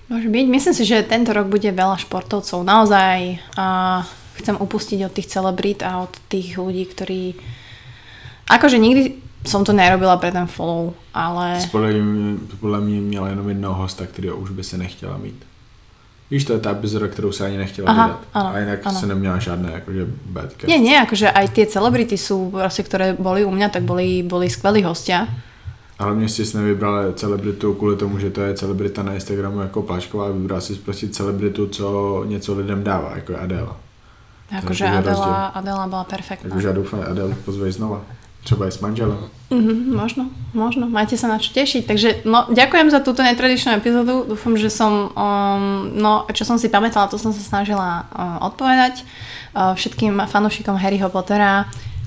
môže 0.09 0.29
byť. 0.29 0.45
Myslím 0.47 0.75
si, 0.75 0.83
že 0.85 1.05
tento 1.05 1.33
rok 1.33 1.49
bude 1.49 1.69
veľa 1.71 1.97
športovcov. 2.01 2.61
Naozaj 2.61 3.17
uh, 3.57 4.05
chcem 4.41 4.55
upustiť 4.55 4.99
od 5.05 5.13
tých 5.13 5.31
celebrít 5.31 5.81
a 5.81 6.05
od 6.05 6.13
tých 6.29 6.57
ľudí, 6.57 6.85
ktorí... 6.85 7.23
Akože 8.45 8.77
nikdy 8.77 9.25
som 9.45 9.61
to 9.61 9.73
nerobila 9.73 10.17
pre 10.17 10.33
ten 10.33 10.49
follow, 10.49 10.93
ale... 11.13 11.61
Podle 11.71 11.93
mě, 11.93 12.37
podle 12.59 12.81
mě 12.81 13.01
měla 13.01 13.29
jenom 13.29 13.49
jednoho 13.49 13.75
hosta, 13.75 14.05
který 14.05 14.31
už 14.31 14.49
by 14.49 14.63
se 14.63 14.77
nechtěla 14.77 15.17
mít. 15.17 15.45
Víš, 16.31 16.45
to 16.45 16.53
je 16.53 16.59
ta 16.59 16.71
epizoda, 16.71 17.07
kterou 17.07 17.31
se 17.31 17.45
ani 17.45 17.57
nechtěla 17.57 17.91
Aha, 17.91 18.07
vydat. 18.07 18.21
ano, 18.33 18.49
a 18.49 18.59
jinak 18.59 18.79
ano. 18.83 18.99
se 18.99 19.05
neměla 19.05 19.39
žádné 19.39 19.71
jakože 19.71 20.07
bad. 20.25 20.49
Nie, 20.65 20.81
nie, 20.81 20.97
akože 20.97 21.29
aj 21.29 21.53
tie 21.53 21.65
celebrity 21.69 22.17
sú, 22.17 22.49
proste, 22.49 22.81
ktoré 22.81 23.13
boli 23.13 23.45
u 23.45 23.53
mňa, 23.53 23.69
tak 23.69 23.85
boli, 23.85 24.25
boli 24.25 24.49
skvelí 24.49 24.81
hostia. 24.81 25.29
Ale 25.99 26.15
mě 26.15 26.29
si 26.29 26.57
nevybrala 26.57 27.13
celebritu 27.13 27.73
kvůli 27.73 27.95
tomu, 27.95 28.19
že 28.19 28.29
to 28.29 28.41
je 28.41 28.53
celebrita 28.53 29.03
na 29.03 29.13
Instagramu 29.13 29.61
jako 29.61 29.81
Plašková, 29.81 30.29
vybral 30.29 30.61
si 30.61 30.75
prostě 30.75 31.07
celebritu, 31.07 31.67
co 31.67 32.23
něco 32.27 32.53
lidem 32.53 32.83
dává, 32.83 33.11
jako 33.15 33.31
je 33.31 33.37
Adela. 33.37 33.77
Akože. 34.57 34.85
Adela, 34.85 35.45
Adela 35.45 35.87
bola 35.87 36.03
perfektná. 36.03 36.49
Takže 36.49 36.67
já 36.67 36.73
doufám, 36.73 37.03
Adel 37.09 37.33
pozvej 37.45 37.71
znova. 37.71 38.01
Třeba 38.43 38.67
i 38.67 38.71
s 38.71 38.79
manželem. 38.79 39.17
Mhm, 39.49 39.95
možno, 39.97 40.29
možno. 40.53 40.85
Majte 40.85 41.17
sa 41.17 41.25
na 41.25 41.41
čo 41.41 41.49
tešiť. 41.49 41.81
Takže 41.89 42.09
no, 42.29 42.45
ďakujem 42.53 42.93
za 42.93 43.01
túto 43.01 43.25
netradičnú 43.25 43.73
epizódu. 43.73 44.21
Dúfam, 44.21 44.53
že 44.53 44.69
som, 44.69 45.09
um, 45.17 45.89
no, 45.97 46.29
čo 46.29 46.45
som 46.45 46.61
si 46.61 46.69
pamätala, 46.69 47.09
to 47.09 47.17
som 47.17 47.33
sa 47.33 47.41
snažila 47.41 48.05
uh, 48.13 48.45
odpovedať. 48.45 49.01
Uh, 49.53 49.73
všetkým 49.73 50.29
fanúšikom 50.29 50.77
Harryho 50.77 51.09
Pottera 51.09 51.65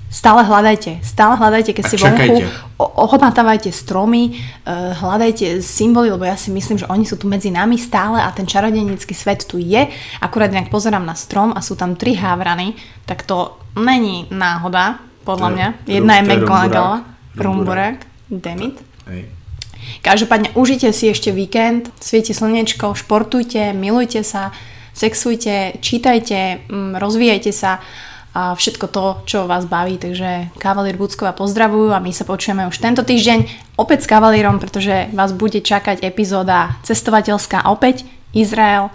stále 0.08 0.44
hľadajte, 0.44 1.04
stále 1.04 1.36
hľadajte, 1.36 1.76
keď 1.76 1.84
ste 1.84 2.00
vonku, 2.00 2.34
ochmatávajte 2.80 3.68
stromy, 3.68 4.40
uh, 4.64 4.96
hľadajte 4.96 5.60
symboly, 5.60 6.08
lebo 6.08 6.24
ja 6.24 6.34
si 6.34 6.48
myslím, 6.48 6.80
že 6.80 6.88
oni 6.88 7.04
sú 7.04 7.20
tu 7.20 7.28
medzi 7.28 7.52
nami 7.52 7.76
stále 7.76 8.20
a 8.20 8.32
ten 8.32 8.48
čarodejnícky 8.48 9.12
svet 9.12 9.44
tu 9.44 9.60
je. 9.60 9.88
Akurát 10.24 10.48
nejak 10.48 10.72
pozerám 10.72 11.04
na 11.04 11.12
strom 11.12 11.52
a 11.52 11.60
sú 11.60 11.76
tam 11.76 11.94
tri 11.94 12.16
hávrany, 12.16 12.72
tak 13.04 13.28
to 13.28 13.60
není 13.76 14.26
náhoda, 14.32 14.98
podľa 15.28 15.48
To 15.48 15.54
mňa. 15.54 15.68
je 15.84 15.94
Jedna 16.00 16.14
je 16.16 16.22
McGonagall. 16.24 16.94
Rumburák, 17.36 17.98
Demit. 18.32 18.80
Hej. 19.06 19.28
Každopádne 20.02 20.56
užite 20.58 20.90
si 20.90 21.06
ešte 21.12 21.30
víkend, 21.30 21.92
svieti 22.00 22.32
slnečko, 22.34 22.96
športujte, 22.96 23.76
milujte 23.76 24.24
sa, 24.26 24.50
sexujte, 24.96 25.78
čítajte, 25.78 26.66
mm, 26.66 26.98
rozvíjajte 26.98 27.52
sa 27.54 27.78
a 28.38 28.54
všetko 28.54 28.86
to, 28.86 29.04
čo 29.26 29.50
vás 29.50 29.66
baví. 29.66 29.98
Takže 29.98 30.54
Kavalír 30.62 30.94
Buckova 30.94 31.34
pozdravujú 31.34 31.90
a 31.90 31.98
my 31.98 32.14
sa 32.14 32.22
počujeme 32.22 32.70
už 32.70 32.78
tento 32.78 33.02
týždeň 33.02 33.74
opäť 33.74 34.06
s 34.06 34.10
Kavalírom, 34.10 34.62
pretože 34.62 35.10
vás 35.10 35.34
bude 35.34 35.58
čakať 35.58 36.06
epizóda 36.06 36.78
cestovateľská 36.86 37.66
opäť 37.66 38.06
Izrael, 38.30 38.94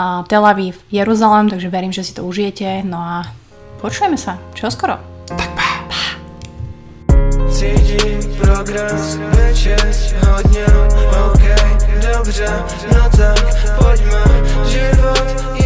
a 0.00 0.24
Tel 0.24 0.46
Aviv, 0.46 0.80
Jeruzalém, 0.90 1.50
takže 1.50 1.68
verím, 1.68 1.92
že 1.92 2.04
si 2.04 2.16
to 2.16 2.24
užijete. 2.24 2.82
No 2.88 2.96
a 2.96 3.28
počujeme 3.84 4.16
sa. 4.16 4.40
Čo 4.56 4.72
skoro. 4.72 4.96
Cítím 7.52 8.18
progres, 8.40 9.20
večest 9.36 10.14
hodně, 10.24 10.64
ok, 11.28 11.44
dobře, 12.00 12.48
no 12.94 13.04
tak 13.16 13.44
pojďme, 13.78 14.24
život 14.64 15.59